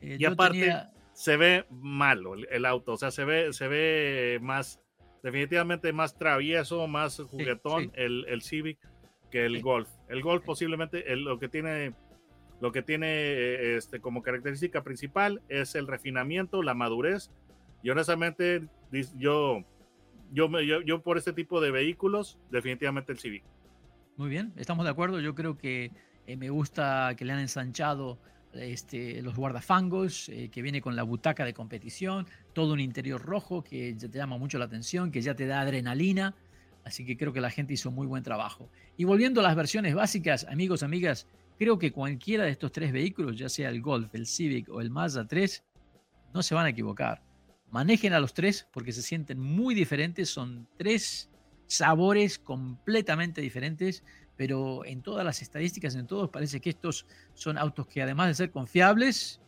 Eh, 0.00 0.16
y 0.18 0.24
aparte 0.24 0.72
se 1.20 1.36
ve 1.36 1.66
malo 1.68 2.32
el, 2.34 2.64
auto, 2.64 2.92
o 2.94 2.96
sea, 2.96 3.10
se 3.10 3.26
ve, 3.26 3.52
se 3.52 3.68
ve 3.68 4.38
más, 4.40 4.80
definitivamente 5.22 5.92
más 5.92 6.16
travieso, 6.16 6.86
más 6.88 7.20
juguetón 7.30 7.92
El, 7.92 8.24
el, 8.26 8.40
Civic 8.40 8.78
que 9.30 9.44
el 9.44 9.60
Golf. 9.60 9.90
El 10.08 10.22
Golf 10.22 10.42
posiblemente 10.46 11.04
lo 11.16 11.38
que 11.38 11.50
tiene 11.50 11.92
lo 12.62 12.72
que 12.72 12.80
tiene 12.80 13.08
eh, 13.08 13.76
este, 13.76 14.00
como 14.00 14.22
característica 14.22 14.82
principal 14.82 15.42
es 15.50 15.74
el 15.74 15.86
refinamiento, 15.86 16.62
la 16.62 16.72
madurez. 16.72 17.30
Y 17.82 17.90
honestamente, 17.90 18.66
yo, 19.18 19.62
yo, 20.32 20.48
yo, 20.62 20.80
yo 20.80 21.02
por 21.02 21.18
este 21.18 21.34
tipo 21.34 21.60
de 21.60 21.70
vehículos, 21.70 22.38
definitivamente 22.50 23.12
el 23.12 23.18
Civic. 23.18 23.44
Muy 24.16 24.30
bien, 24.30 24.54
estamos 24.56 24.86
de 24.86 24.90
acuerdo. 24.90 25.20
Yo 25.20 25.34
creo 25.34 25.58
que 25.58 25.92
eh, 26.26 26.36
me 26.38 26.48
gusta 26.48 27.14
que 27.14 27.26
le 27.26 27.34
han 27.34 27.40
ensanchado 27.40 28.18
este, 28.54 29.22
los 29.22 29.36
guardafangos, 29.36 30.28
eh, 30.28 30.48
que 30.50 30.62
viene 30.62 30.80
con 30.80 30.96
la 30.96 31.02
butaca 31.02 31.44
de 31.44 31.54
competición, 31.54 32.26
todo 32.52 32.72
un 32.72 32.80
interior 32.80 33.22
rojo 33.22 33.62
que 33.62 33.94
ya 33.96 34.08
te 34.08 34.18
llama 34.18 34.38
mucho 34.38 34.58
la 34.58 34.64
atención, 34.64 35.10
que 35.10 35.22
ya 35.22 35.34
te 35.34 35.46
da 35.46 35.60
adrenalina. 35.60 36.34
Así 36.84 37.04
que 37.04 37.16
creo 37.16 37.32
que 37.32 37.40
la 37.40 37.50
gente 37.50 37.74
hizo 37.74 37.90
muy 37.90 38.06
buen 38.06 38.22
trabajo. 38.22 38.68
Y 38.96 39.04
volviendo 39.04 39.40
a 39.40 39.44
las 39.44 39.54
versiones 39.54 39.94
básicas, 39.94 40.46
amigos, 40.48 40.82
amigas, 40.82 41.26
creo 41.58 41.78
que 41.78 41.92
cualquiera 41.92 42.44
de 42.44 42.50
estos 42.50 42.72
tres 42.72 42.90
vehículos, 42.90 43.38
ya 43.38 43.48
sea 43.48 43.68
el 43.68 43.82
Golf, 43.82 44.14
el 44.14 44.26
Civic 44.26 44.68
o 44.70 44.80
el 44.80 44.90
Mazda 44.90 45.26
3, 45.26 45.62
no 46.32 46.42
se 46.42 46.54
van 46.54 46.66
a 46.66 46.70
equivocar. 46.70 47.22
Manejen 47.70 48.12
a 48.14 48.20
los 48.20 48.34
tres 48.34 48.66
porque 48.72 48.92
se 48.92 49.02
sienten 49.02 49.38
muy 49.38 49.74
diferentes, 49.74 50.28
son 50.28 50.66
tres 50.76 51.30
sabores 51.66 52.38
completamente 52.38 53.40
diferentes, 53.40 54.02
pero 54.40 54.86
en 54.86 55.02
todas 55.02 55.22
las 55.22 55.42
estadísticas, 55.42 55.94
en 55.96 56.06
todos, 56.06 56.30
parece 56.30 56.62
que 56.62 56.70
estos 56.70 57.04
son 57.34 57.58
autos 57.58 57.86
que 57.86 58.00
además 58.00 58.28
de 58.28 58.34
ser 58.34 58.50
confiables, 58.50 59.38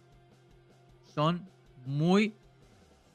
son 1.14 1.48
muy 1.86 2.34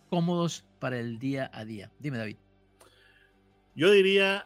cómodos 0.09 0.65
para 0.79 0.97
el 0.97 1.19
día 1.19 1.51
a 1.53 1.65
día. 1.65 1.91
Dime, 1.99 2.17
David. 2.17 2.37
Yo 3.75 3.91
diría, 3.91 4.43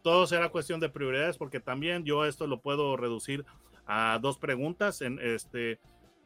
todo 0.00 0.26
será 0.26 0.48
cuestión 0.48 0.80
de 0.80 0.88
prioridades, 0.88 1.36
porque 1.36 1.60
también 1.60 2.02
yo 2.06 2.24
esto 2.24 2.46
lo 2.46 2.62
puedo 2.62 2.96
reducir 2.96 3.44
a 3.84 4.18
dos 4.18 4.38
preguntas. 4.38 5.02
En 5.02 5.18
este, 5.20 5.78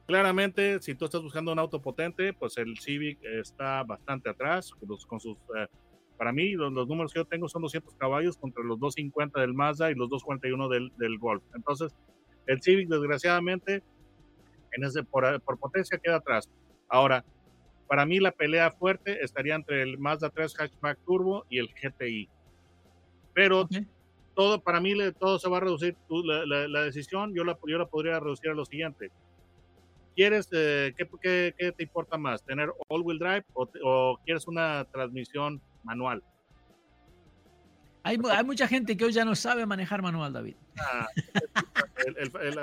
claramente, 0.06 0.80
si 0.80 0.94
tú 0.94 1.06
estás 1.06 1.20
buscando 1.20 1.50
un 1.50 1.58
auto 1.58 1.82
potente, 1.82 2.32
pues 2.32 2.58
el 2.58 2.78
Civic 2.78 3.18
está 3.24 3.82
bastante 3.82 4.30
atrás, 4.30 4.70
con 5.08 5.18
sus, 5.18 5.36
eh, 5.56 5.66
para 6.16 6.32
mí, 6.32 6.52
los, 6.52 6.72
números 6.72 7.12
que 7.12 7.20
yo 7.20 7.24
tengo 7.24 7.48
son 7.48 7.62
200 7.62 7.94
caballos 7.94 8.36
contra 8.36 8.62
los 8.62 8.78
250 8.78 9.40
del 9.40 9.54
Mazda 9.54 9.90
y 9.90 9.94
los 9.94 10.08
241 10.08 10.68
del, 10.68 10.92
del 10.96 11.18
Golf. 11.18 11.42
Entonces, 11.54 11.94
el 12.46 12.62
Civic, 12.62 12.88
desgraciadamente, 12.88 13.82
en 14.72 14.84
ese, 14.84 15.02
por, 15.02 15.40
por 15.42 15.58
potencia 15.58 15.98
queda 15.98 16.16
atrás. 16.16 16.50
Ahora, 16.88 17.24
para 17.86 18.06
mí 18.06 18.18
la 18.18 18.32
pelea 18.32 18.70
fuerte 18.70 19.22
estaría 19.22 19.54
entre 19.54 19.82
el 19.82 19.98
Mazda 19.98 20.30
3 20.30 20.54
Hatchback 20.58 20.98
Turbo 21.04 21.44
y 21.48 21.58
el 21.58 21.68
GTI. 21.68 22.28
Pero 23.32 23.68
todo, 24.34 24.60
para 24.60 24.80
mí 24.80 24.94
todo 25.18 25.38
se 25.38 25.48
va 25.48 25.58
a 25.58 25.60
reducir, 25.60 25.96
la, 26.08 26.82
decisión 26.82 27.34
yo 27.34 27.44
la, 27.44 27.58
yo 27.66 27.78
la 27.78 27.86
podría 27.86 28.20
reducir 28.20 28.50
a 28.50 28.54
lo 28.54 28.64
siguiente. 28.64 29.10
¿Quieres, 30.14 30.48
eh, 30.52 30.94
qué, 30.96 31.54
qué, 31.58 31.72
te 31.72 31.82
importa 31.82 32.16
más? 32.16 32.44
¿Tener 32.44 32.72
all-wheel 32.88 33.18
drive 33.18 33.44
o, 33.52 34.18
quieres 34.24 34.46
una 34.46 34.84
transmisión 34.92 35.60
manual? 35.84 36.22
Hay, 38.02 38.18
hay, 38.30 38.44
mucha 38.44 38.68
gente 38.68 38.96
que 38.96 39.04
hoy 39.04 39.12
ya 39.12 39.24
no 39.24 39.34
sabe 39.34 39.64
manejar 39.64 40.02
manual, 40.02 40.32
David. 40.32 40.56
Ah, 40.78 41.08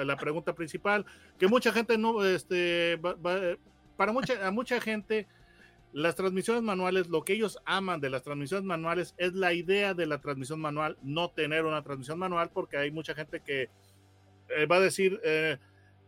la 0.04 0.18
pregunta 0.18 0.54
principal, 0.54 1.06
que 1.40 1.48
mucha 1.48 1.72
gente 1.72 1.98
no, 1.98 2.24
este, 2.24 3.00
para 3.98 4.12
mucha, 4.12 4.48
a 4.48 4.52
mucha 4.52 4.80
gente 4.80 5.28
las 5.94 6.16
transmisiones 6.16 6.64
manuales, 6.64 7.10
lo 7.10 7.24
que 7.24 7.34
ellos 7.34 7.60
aman 7.66 8.00
de 8.00 8.10
las 8.10 8.24
transmisiones 8.24 8.66
manuales 8.66 9.14
es 9.18 9.34
la 9.34 9.54
idea 9.54 9.94
de 9.94 10.06
la 10.06 10.20
transmisión 10.20 10.60
manual, 10.62 10.98
no 11.02 11.30
tener 11.32 11.66
una 11.66 11.84
transmisión 11.84 12.18
manual, 12.20 12.50
porque 12.54 12.78
hay 12.78 12.92
mucha 12.92 13.14
gente 13.14 13.42
que 13.42 13.70
eh, 14.50 14.66
va 14.66 14.78
a 14.78 14.82
decir, 14.82 15.20
eh, 15.24 15.58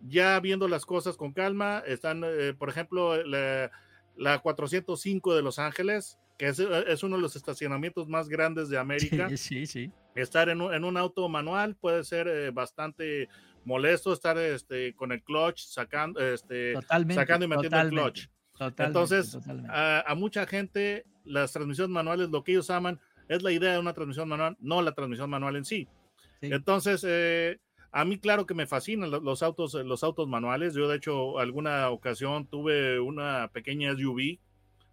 ya 0.02 0.40
viendo 0.40 0.68
las 0.68 0.86
cosas 0.86 1.18
con 1.18 1.34
calma, 1.34 1.84
están, 1.86 2.24
eh, 2.26 2.54
por 2.58 2.70
ejemplo, 2.70 3.24
la, 3.26 4.40
405 4.42 5.36
de 5.36 5.42
Los 5.42 5.60
Ángeles, 5.60 6.18
que 6.38 6.48
es, 6.48 7.04
uno 7.04 7.16
de 7.16 7.22
los 7.22 7.36
estacionamientos 7.36 8.08
más 8.08 8.30
grandes 8.30 8.70
de 8.70 8.78
América. 8.80 9.30
Sí, 9.36 9.66
sí. 9.66 9.92
Estar 10.16 10.50
en 10.50 10.62
un, 10.62 10.98
auto 10.98 11.28
manual 11.30 11.76
puede 11.76 12.04
ser 12.04 12.52
bastante 12.52 13.30
molesto, 13.66 14.14
estar 14.14 14.38
este, 14.38 14.94
con 14.94 15.12
el 15.12 15.24
clutch, 15.24 15.62
sacando, 15.62 16.20
este, 16.20 16.74
sacando 17.14 17.46
y 17.46 17.48
metiendo 17.48 17.80
el 17.80 17.90
clutch. 17.90 18.28
Entonces, 18.78 19.38
A, 19.70 20.14
mucha 20.16 20.46
gente, 20.46 21.06
las 21.24 21.52
transmisiones 21.52 21.92
manuales, 21.92 22.30
lo 22.30 22.44
que 22.44 22.52
ellos 22.52 22.70
aman 22.70 23.00
es 23.28 23.42
la 23.42 23.52
idea 23.52 23.74
de 23.74 23.80
una 23.80 23.94
transmisión 23.94 24.30
manual, 24.30 24.58
no 24.60 24.82
la 24.82 24.94
transmisión 24.94 25.30
manual 25.30 25.56
en 25.56 25.66
sí. 25.66 25.88
Entonces, 26.42 27.06
eh, 27.08 27.60
a 27.92 28.06
mí, 28.06 28.18
claro 28.18 28.46
que 28.46 28.54
me 28.54 28.68
fascinan 28.68 29.12
los, 29.12 29.44
autos, 29.44 29.74
los 29.76 30.04
autos 30.04 30.28
manuales. 30.28 30.74
Yo, 30.74 30.88
de 30.88 30.98
hecho, 30.98 31.40
alguna 31.40 31.90
ocasión 31.90 32.48
tuve 32.48 33.00
una 33.00 33.50
pequeña 33.54 33.96
SUV, 33.96 34.40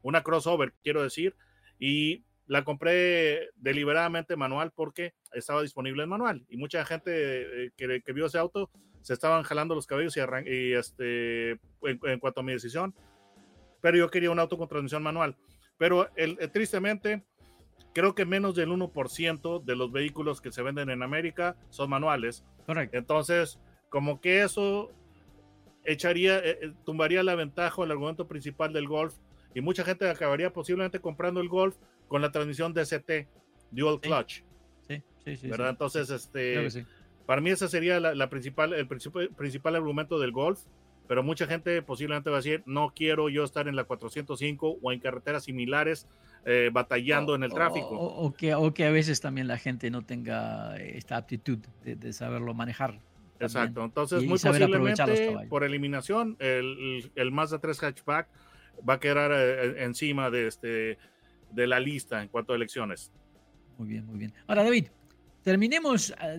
una 0.03 0.23
crossover, 0.23 0.75
quiero 0.83 1.03
decir, 1.03 1.35
y 1.79 2.25
la 2.47 2.65
compré 2.65 3.51
deliberadamente 3.57 4.37
manual 4.37 4.73
porque 4.75 5.15
estaba 5.33 5.63
disponible 5.63 6.03
en 6.03 6.09
manual. 6.09 6.45
Y 6.49 6.57
mucha 6.57 6.85
gente 6.85 7.67
eh, 7.67 7.71
que, 7.77 8.13
vio 8.13 8.27
ese 8.27 8.39
auto 8.39 8.71
se 9.03 9.15
estaban 9.15 9.45
jalando 9.45 9.75
los 9.75 9.87
cabellos 9.87 10.17
y, 10.17 10.21
y 10.21 10.73
este, 10.75 11.53
en 11.83 12.19
cuanto 12.21 12.41
a 12.41 12.43
mi 12.43 12.53
decisión, 12.53 12.95
pero 13.81 13.97
yo 13.97 14.11
quería 14.11 14.31
un 14.31 14.39
auto 14.39 14.59
con 14.59 14.69
transmisión 14.69 15.03
manual. 15.03 15.37
Pero 15.79 16.09
el, 16.17 16.37
eh, 16.41 16.49
tristemente, 16.49 17.25
creo 17.95 18.15
que 18.15 18.25
menos 18.25 18.55
del 18.55 18.71
1% 18.71 19.65
de 19.65 19.77
los 19.77 19.91
vehículos 19.93 20.41
que 20.41 20.53
se 20.53 20.63
venden 20.63 20.91
en 20.91 21.03
América 21.03 21.57
son 21.71 21.91
manuales. 21.91 22.45
Correcto. 22.67 22.99
Entonces, 22.99 23.59
como 23.89 24.21
que 24.21 24.43
eso 24.43 24.91
echaría, 25.85 26.39
eh, 26.39 26.59
eh, 26.63 26.73
tumbaría 26.85 27.23
la 27.23 27.35
ventaja 27.35 27.81
o 27.81 27.85
el 27.85 27.91
argumento 27.91 28.29
principal 28.29 28.73
del 28.73 28.87
Golf 28.87 29.15
y 29.55 29.61
mucha 29.61 29.85
gente 29.85 30.09
acabaría 30.09 30.53
posiblemente 30.53 31.01
comprando 31.01 31.41
el 31.41 31.49
Golf 31.49 31.77
con 32.09 32.23
la 32.23 32.31
transmisión 32.31 32.73
DCT, 32.73 33.29
Dual 33.71 34.01
Clutch. 34.01 34.43
Sí, 34.89 35.03
sí, 35.25 35.37
sí. 35.37 35.49
¿verdad? 35.49 35.71
Entonces, 35.71 36.11
este, 36.11 36.87
para 37.27 37.41
mí 37.41 37.51
ese 37.51 37.69
sería 37.69 38.01
la, 38.01 38.31
principal, 38.31 38.73
el 38.73 38.87
principal, 38.87 39.31
principal 39.31 39.77
argumento 39.77 40.19
del 40.19 40.33
Golf 40.33 40.61
pero 41.11 41.25
mucha 41.25 41.49
gente 41.49 41.83
posiblemente 41.83 42.31
va 42.31 42.37
a 42.37 42.39
decir, 42.39 42.63
no 42.67 42.93
quiero 42.95 43.29
yo 43.29 43.43
estar 43.43 43.67
en 43.67 43.75
la 43.75 43.83
405 43.83 44.79
o 44.81 44.93
en 44.93 45.01
carreteras 45.01 45.43
similares 45.43 46.07
eh, 46.45 46.71
batallando 46.73 47.35
en 47.35 47.43
el 47.43 47.53
tráfico. 47.53 47.89
O, 47.91 48.33
que, 48.33 48.55
o 48.55 48.73
que 48.73 48.85
a 48.85 48.93
veces 48.93 49.21
también 49.21 49.49
la 49.49 49.59
gente 49.59 49.91
no 49.91 50.03
tenga 50.03 50.77
esta 50.77 51.17
aptitud 51.17 51.59
de, 51.83 52.13
saberlo 52.13 52.55
manejar. 52.55 53.01
Exacto, 53.41 53.83
entonces 53.83 54.23
muy 54.23 54.39
posiblemente 54.39 55.49
por 55.49 55.65
eliminación 55.65 56.37
el, 56.39 57.11
el, 57.17 57.33
Mazda 57.33 57.59
3 57.59 57.83
hatchback 57.83 58.29
va 58.89 58.95
a 58.95 59.01
quedar 59.01 59.31
eh, 59.33 59.85
encima 59.85 60.31
de, 60.31 60.47
este, 60.47 60.99
de 61.51 61.67
la 61.67 61.81
lista 61.81 62.23
en 62.23 62.29
cuanto 62.29 62.53
a 62.53 62.57
elecciones. 62.57 63.13
Muy 63.79 63.89
bien, 63.89 64.07
muy 64.07 64.19
bien. 64.19 64.33
Ahora, 64.47 64.65
David, 64.65 64.87
Terminemos 65.43 66.13
ah, 66.19 66.35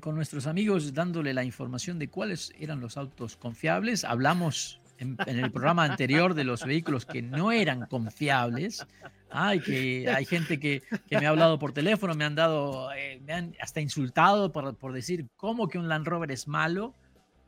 con 0.00 0.16
nuestros 0.16 0.46
amigos 0.46 0.92
dándole 0.92 1.32
la 1.32 1.44
información 1.44 1.98
de 1.98 2.08
cuáles 2.08 2.52
eran 2.58 2.78
los 2.78 2.98
autos 2.98 3.36
confiables. 3.38 4.04
Hablamos 4.04 4.82
en, 4.98 5.16
el 5.26 5.50
programa 5.50 5.84
anterior 5.84 6.34
de 6.34 6.44
los 6.44 6.64
vehículos 6.64 7.06
que 7.06 7.22
no 7.22 7.52
eran 7.52 7.86
confiables. 7.86 8.86
Hay, 9.30 9.60
que, 9.60 10.08
hay 10.10 10.26
gente 10.26 10.60
que, 10.60 10.82
me 11.10 11.26
ha 11.26 11.30
hablado 11.30 11.58
por 11.58 11.72
teléfono, 11.72 12.14
me 12.14 12.24
han 12.24 12.34
dado, 12.34 12.92
eh, 12.92 13.20
me 13.24 13.32
han 13.32 13.54
hasta 13.60 13.80
insultado 13.80 14.52
por, 14.52 14.76
por, 14.76 14.92
decir 14.92 15.26
cómo 15.36 15.68
que 15.68 15.78
un 15.78 15.88
Land 15.88 16.06
Rover 16.06 16.30
es 16.30 16.46
malo, 16.46 16.94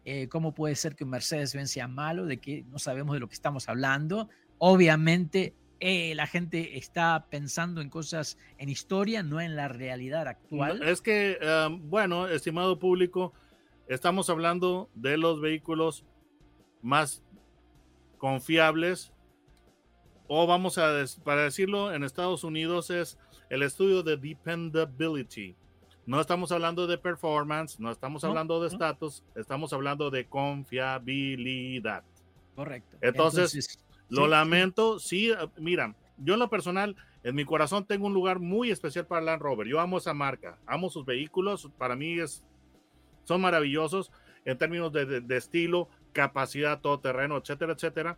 eh, 0.09 0.29
cómo 0.29 0.55
puede 0.55 0.77
ser 0.77 0.95
que 0.95 1.03
un 1.03 1.11
Mercedes-Benz 1.11 1.73
sea 1.73 1.88
malo, 1.88 2.27
de 2.27 2.38
que 2.38 2.62
no 2.71 2.79
sabemos 2.79 3.14
de 3.14 3.21
lo 3.21 3.29
que 3.29 3.35
estamos 3.35 3.69
hablando. 3.69 4.29
Obviamente 4.59 5.57
eh, 5.81 6.14
la 6.14 6.29
gente 6.29 6.79
está 6.79 7.27
pensando 7.29 7.81
en 7.81 7.90
cosas 7.90 8.38
en 8.57 8.69
historia, 8.69 9.25
no 9.25 9.40
en 9.40 9.57
la 9.57 9.66
realidad 9.66 10.29
actual. 10.29 10.81
Es 10.85 11.03
que, 11.03 11.38
bueno, 11.81 12.29
estimado 12.29 12.79
público, 12.79 13.35
estamos 13.88 14.31
hablando 14.31 14.88
de 14.95 15.19
los 15.19 15.40
vehículos 15.40 16.05
más 16.83 17.25
confiables, 18.16 19.12
o 20.29 20.47
vamos 20.47 20.79
a, 20.79 21.05
para 21.25 21.42
decirlo 21.42 21.92
en 21.92 22.05
Estados 22.05 22.45
Unidos, 22.45 22.90
es 22.90 23.19
el 23.51 23.64
estudio 23.64 24.05
de 24.05 24.16
dependability. 24.16 25.57
No 26.07 26.21
estamos 26.21 26.53
hablando 26.53 26.87
de 26.87 26.99
performance, 26.99 27.81
no 27.81 27.90
estamos 27.90 28.23
hablando 28.23 28.61
de 28.62 28.69
estatus, 28.69 29.25
estamos 29.35 29.73
hablando 29.73 30.11
de 30.11 30.27
confiabilidad. 30.27 32.05
Correcto. 32.55 32.97
Entonces 33.01 33.85
lo 34.09 34.29
lamento, 34.29 35.01
sí, 35.01 35.33
ah, 35.33 35.51
mira, 35.59 35.97
yo 36.16 36.35
en 36.35 36.40
lo 36.40 36.49
personal, 36.49 36.97
en 37.25 37.35
mi 37.35 37.45
corazón 37.45 37.85
tengo 37.85 38.07
un 38.07 38.14
lugar 38.14 38.38
muy 38.38 38.71
especial 38.71 39.07
para 39.07 39.21
Land 39.21 39.42
Rover. 39.42 39.66
Yo 39.66 39.81
amo 39.81 39.99
esa 39.99 40.14
marca, 40.14 40.59
amo 40.64 40.90
sus 40.90 41.05
vehículos, 41.05 41.69
para 41.77 41.97
mí 41.97 42.21
es, 42.21 42.45
son 43.25 43.40
maravillosos 43.40 44.12
en 44.45 44.57
términos 44.59 44.92
de, 44.92 45.25
estilo, 45.37 45.88
capacidad, 46.12 46.81
todoterreno, 46.81 47.37
etcétera, 47.37 47.73
etcétera. 47.73 48.16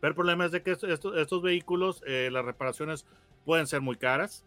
Pero 0.00 0.10
el 0.10 0.16
problema 0.16 0.46
es 0.46 0.50
de 0.50 0.62
que 0.62 0.72
estos, 0.72 1.42
vehículos, 1.42 2.02
eh, 2.08 2.28
las 2.32 2.44
reparaciones 2.44 3.06
pueden 3.44 3.68
ser 3.68 3.80
muy 3.80 3.96
caras. 3.96 4.44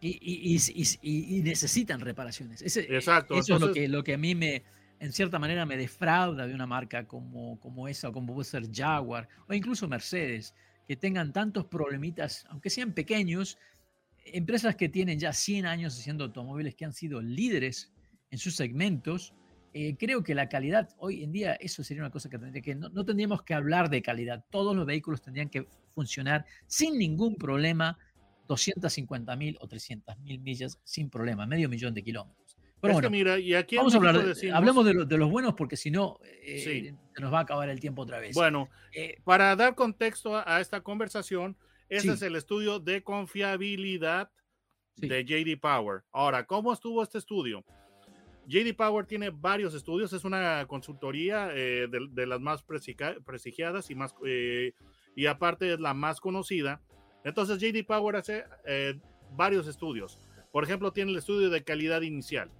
Y, 0.00 1.40
necesitan 1.42 2.00
reparaciones. 2.00 2.62
Exacto. 2.62 3.34
Eso 3.34 3.54
es 3.54 3.60
lo 3.60 3.72
que, 3.72 3.88
lo 3.88 4.04
que 4.04 4.14
a 4.14 4.18
mí 4.18 4.34
me, 4.34 4.62
en 5.00 5.12
cierta 5.12 5.38
manera 5.38 5.66
me 5.66 5.76
defrauda 5.76 6.46
de 6.46 6.54
una 6.54 6.66
marca 6.66 7.06
como, 7.06 7.58
como 7.60 7.88
esa, 7.88 8.10
como 8.12 8.34
puede 8.34 8.48
ser 8.48 8.70
Jaguar 8.72 9.28
o 9.48 9.54
incluso 9.54 9.88
Mercedes, 9.88 10.54
que 10.86 10.96
tengan 10.96 11.32
tantos 11.32 11.66
problemitas, 11.66 12.46
aunque 12.48 12.70
sean 12.70 12.92
pequeños, 12.92 13.58
empresas 14.24 14.76
que 14.76 14.88
tienen 14.88 15.18
ya 15.18 15.32
100 15.32 15.66
años 15.66 15.98
haciendo 15.98 16.24
automóviles, 16.24 16.74
que 16.74 16.84
han 16.84 16.92
sido 16.92 17.20
líderes 17.20 17.92
en 18.30 18.38
sus 18.38 18.56
segmentos, 18.56 19.34
eh, 19.74 19.96
creo 19.98 20.22
que 20.22 20.34
la 20.34 20.48
calidad, 20.48 20.88
hoy 20.98 21.22
en 21.22 21.32
día, 21.32 21.54
eso 21.54 21.84
sería 21.84 22.02
una 22.02 22.10
cosa 22.10 22.30
que 22.30 22.38
tendría 22.38 22.62
que, 22.62 22.74
no, 22.74 22.88
no 22.88 23.04
tendríamos 23.04 23.42
que 23.42 23.54
hablar 23.54 23.90
de 23.90 24.00
calidad, 24.00 24.44
todos 24.50 24.74
los 24.74 24.86
vehículos 24.86 25.20
tendrían 25.20 25.48
que 25.48 25.66
funcionar 25.90 26.46
sin 26.66 26.98
ningún 26.98 27.36
problema, 27.36 27.98
250 28.46 29.34
mil 29.36 29.56
o 29.60 29.68
300 29.68 30.18
mil 30.20 30.40
millas 30.40 30.78
sin 30.84 31.10
problema, 31.10 31.46
medio 31.46 31.68
millón 31.68 31.94
de 31.94 32.02
kilómetros. 32.02 32.56
Pero 32.80 32.92
es 32.92 32.94
bueno, 32.96 33.08
que 33.08 33.10
mira, 33.10 33.38
y 33.38 33.54
aquí 33.54 33.76
vamos 33.76 33.94
a 33.94 33.96
hablar, 33.96 34.22
decimos- 34.24 34.54
hablemos 34.56 34.84
de, 34.84 34.94
lo- 34.94 35.04
de 35.06 35.16
los 35.18 35.30
buenos 35.30 35.54
porque 35.54 35.76
si 35.76 35.90
no, 35.90 36.18
eh, 36.22 36.58
Sí. 36.62 36.96
se 37.14 37.22
nos 37.22 37.32
va 37.32 37.38
a 37.38 37.42
acabar 37.42 37.68
el 37.70 37.80
tiempo 37.80 38.02
otra 38.02 38.18
vez. 38.20 38.34
Bueno, 38.34 38.68
Eh, 38.92 39.16
para 39.24 39.54
dar 39.56 39.74
contexto 39.74 40.36
a, 40.36 40.56
a 40.56 40.60
esta 40.60 40.80
conversación, 40.82 41.56
ese 41.88 42.02
Sí. 42.02 42.08
es 42.10 42.22
el 42.22 42.36
estudio 42.36 42.78
de 42.80 43.02
confiabilidad 43.02 44.30
Sí. 44.98 45.08
de 45.08 45.24
JD 45.24 45.56
Power. 45.58 46.02
Ahora, 46.12 46.46
¿cómo 46.46 46.72
estuvo 46.72 47.02
este 47.02 47.18
estudio? 47.18 47.64
JD 48.48 48.74
Power 48.74 49.04
tiene 49.06 49.30
varios 49.30 49.74
estudios, 49.74 50.12
es 50.12 50.24
una 50.24 50.64
consultoría 50.68 51.50
eh, 51.52 51.88
de, 51.90 52.06
de 52.10 52.26
las 52.26 52.40
más 52.40 52.62
prestigiadas 52.62 53.90
y 53.90 53.94
más 53.94 54.14
eh, 54.24 54.72
y 55.16 55.26
aparte 55.26 55.72
es 55.72 55.80
la 55.80 55.94
más 55.94 56.20
conocida. 56.20 56.80
Entonces 57.26 57.58
JD 57.58 57.84
Power 57.84 58.14
hace 58.14 58.44
eh, 58.64 58.98
varios 59.34 59.66
estudios. 59.66 60.16
Por 60.52 60.62
ejemplo, 60.62 60.92
tiene 60.92 61.10
el 61.10 61.18
estudio 61.18 61.50
de 61.50 61.64
calidad 61.64 62.02
inicial. 62.02 62.50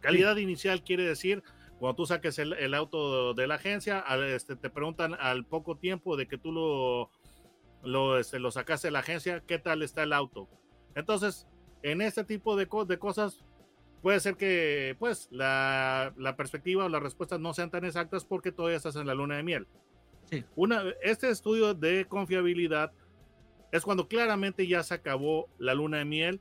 Calidad 0.00 0.36
inicial 0.36 0.84
quiere 0.84 1.04
decir 1.04 1.42
cuando 1.78 1.96
tú 1.96 2.06
saques 2.06 2.38
el, 2.38 2.52
el 2.52 2.74
auto 2.74 3.32
de 3.34 3.46
la 3.46 3.54
agencia, 3.56 3.98
al, 3.98 4.22
este, 4.24 4.56
te 4.56 4.68
preguntan 4.70 5.14
al 5.18 5.44
poco 5.46 5.76
tiempo 5.76 6.16
de 6.16 6.28
que 6.28 6.36
tú 6.38 6.52
lo, 6.52 7.10
lo, 7.82 8.18
este, 8.18 8.38
lo 8.38 8.50
sacaste 8.50 8.88
de 8.88 8.92
la 8.92 8.98
agencia, 9.00 9.40
¿qué 9.40 9.58
tal 9.58 9.82
está 9.82 10.02
el 10.02 10.12
auto? 10.12 10.48
Entonces, 10.94 11.46
en 11.82 12.02
este 12.02 12.24
tipo 12.24 12.56
de, 12.56 12.66
co- 12.66 12.84
de 12.84 12.98
cosas, 12.98 13.42
puede 14.02 14.20
ser 14.20 14.36
que 14.36 14.96
pues 14.98 15.28
la, 15.30 16.12
la 16.18 16.36
perspectiva 16.36 16.84
o 16.84 16.88
las 16.90 17.02
respuestas 17.02 17.40
no 17.40 17.52
sean 17.54 17.70
tan 17.70 17.84
exactas 17.86 18.24
porque 18.24 18.52
todavía 18.52 18.76
estás 18.76 18.96
en 18.96 19.06
la 19.06 19.14
luna 19.14 19.36
de 19.36 19.42
miel. 19.42 19.66
Sí. 20.30 20.44
Una, 20.56 20.82
este 21.02 21.30
estudio 21.30 21.74
de 21.74 22.04
confiabilidad 22.06 22.92
es 23.72 23.82
cuando 23.82 24.08
claramente 24.08 24.66
ya 24.66 24.82
se 24.82 24.94
acabó 24.94 25.48
la 25.58 25.74
luna 25.74 25.98
de 25.98 26.04
miel. 26.04 26.40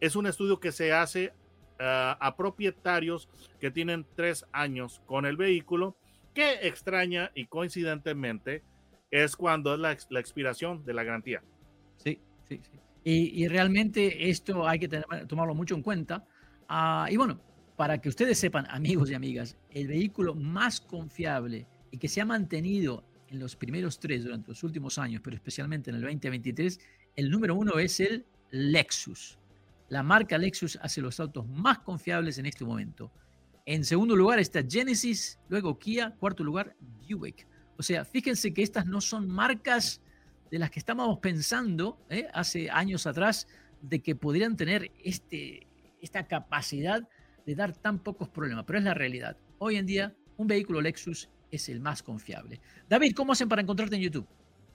Es 0.00 0.16
un 0.16 0.26
estudio 0.26 0.58
que 0.60 0.72
se 0.72 0.92
hace 0.92 1.32
ah, 1.78 2.16
a 2.20 2.36
propietarios 2.36 3.28
que 3.60 3.70
tienen 3.70 4.06
tres 4.16 4.44
años 4.52 5.00
con 5.06 5.26
el 5.26 5.36
vehículo, 5.36 5.96
que 6.34 6.66
extraña 6.66 7.30
y 7.34 7.46
coincidentemente 7.46 8.62
es 9.10 9.36
cuando 9.36 9.74
es 9.74 9.80
la, 9.80 9.92
ex- 9.92 10.06
la 10.10 10.20
expiración 10.20 10.84
de 10.84 10.94
la 10.94 11.04
garantía. 11.04 11.42
Sí, 11.96 12.20
sí, 12.48 12.60
sí. 12.62 12.78
Y, 13.04 13.48
realmente 13.48 14.30
esto 14.30 14.66
hay 14.66 14.78
que 14.78 14.88
tomarlo 14.88 15.54
mucho 15.54 15.74
en 15.74 15.82
cuenta. 15.82 16.24
Ah, 16.68 17.08
y 17.10 17.16
bueno, 17.16 17.40
para 17.76 18.00
que 18.00 18.08
ustedes 18.08 18.38
sepan, 18.38 18.66
amigos 18.70 19.10
y 19.10 19.14
amigas, 19.14 19.56
el 19.70 19.88
vehículo 19.88 20.34
más 20.34 20.80
confiable 20.80 21.66
y 21.90 21.98
que 21.98 22.08
se 22.08 22.20
ha 22.20 22.24
mantenido 22.24 23.04
en 23.32 23.38
los 23.38 23.56
primeros 23.56 23.98
tres 23.98 24.24
durante 24.24 24.48
los 24.48 24.62
últimos 24.62 24.98
años, 24.98 25.22
pero 25.24 25.34
especialmente 25.34 25.90
en 25.90 25.96
el 25.96 26.02
2023, 26.02 26.78
el 27.16 27.30
número 27.30 27.54
uno 27.54 27.78
es 27.78 27.98
el 27.98 28.26
Lexus. 28.50 29.38
La 29.88 30.02
marca 30.02 30.38
Lexus 30.38 30.78
hace 30.82 31.00
los 31.00 31.18
autos 31.18 31.48
más 31.48 31.78
confiables 31.78 32.38
en 32.38 32.46
este 32.46 32.64
momento. 32.64 33.10
En 33.64 33.84
segundo 33.84 34.14
lugar 34.14 34.38
está 34.38 34.62
Genesis, 34.68 35.38
luego 35.48 35.78
Kia, 35.78 36.14
cuarto 36.18 36.44
lugar 36.44 36.76
Buick. 37.08 37.46
O 37.78 37.82
sea, 37.82 38.04
fíjense 38.04 38.52
que 38.52 38.62
estas 38.62 38.86
no 38.86 39.00
son 39.00 39.28
marcas 39.28 40.02
de 40.50 40.58
las 40.58 40.70
que 40.70 40.78
estábamos 40.78 41.18
pensando 41.20 41.98
¿eh? 42.10 42.28
hace 42.34 42.70
años 42.70 43.06
atrás 43.06 43.48
de 43.80 44.00
que 44.00 44.14
podrían 44.14 44.56
tener 44.56 44.90
este, 45.02 45.66
esta 46.00 46.26
capacidad 46.26 47.08
de 47.46 47.54
dar 47.54 47.74
tan 47.74 47.98
pocos 47.98 48.28
problemas, 48.28 48.64
pero 48.66 48.78
es 48.78 48.84
la 48.84 48.94
realidad. 48.94 49.36
Hoy 49.58 49.76
en 49.76 49.86
día, 49.86 50.14
un 50.36 50.46
vehículo 50.46 50.80
Lexus 50.80 51.30
es 51.52 51.68
el 51.68 51.78
más 51.78 52.02
confiable. 52.02 52.60
David, 52.88 53.14
¿cómo 53.14 53.32
hacen 53.32 53.48
para 53.48 53.62
encontrarte 53.62 53.94
en 53.94 54.02
YouTube? 54.02 54.26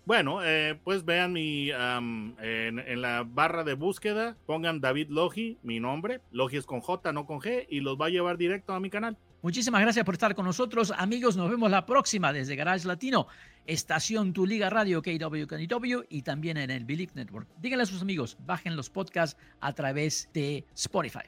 Bueno, 0.06 0.40
eh, 0.42 0.80
pues 0.86 1.04
vean 1.04 1.34
mi 1.34 1.70
am, 1.72 2.34
en, 2.40 2.80
en 2.80 3.02
la 3.02 3.26
barra 3.28 3.66
de 3.66 3.74
búsqueda, 3.74 4.38
pongan 4.46 4.80
David 4.80 5.10
Logi, 5.10 5.58
mi 5.64 5.82
nombre. 5.82 6.22
Logi 6.32 6.56
es 6.56 6.66
con 6.66 6.80
J, 6.80 7.12
no 7.12 7.26
con 7.26 7.42
G, 7.42 7.66
y 7.70 7.82
los 7.82 8.00
va 8.00 8.06
a 8.06 8.10
llevar 8.10 8.38
directo 8.38 8.72
a 8.72 8.80
mi 8.80 8.90
canal. 8.90 9.18
Muchísimas 9.42 9.82
gracias 9.82 10.06
por 10.06 10.16
estar 10.16 10.34
con 10.34 10.46
nosotros, 10.46 10.94
amigos. 10.98 11.36
Nos 11.38 11.50
vemos 11.50 11.70
la 11.70 11.86
próxima 11.86 12.32
desde 12.32 12.56
Garage 12.56 12.88
Latino, 12.88 13.28
estación 13.66 14.34
Tu 14.34 14.46
Liga 14.46 14.70
Radio, 14.70 15.02
KW, 15.02 16.04
y 16.10 16.22
también 16.22 16.58
en 16.58 16.72
el 16.72 16.86
Believe 16.86 17.12
Network. 17.14 17.48
Díganle 17.60 17.84
a 17.84 17.86
sus 17.86 18.02
amigos, 18.02 18.38
bajen 18.46 18.76
los 18.76 18.90
podcasts 18.90 19.38
a 19.60 19.74
través 19.74 20.30
de 20.34 20.66
Spotify. 20.74 21.28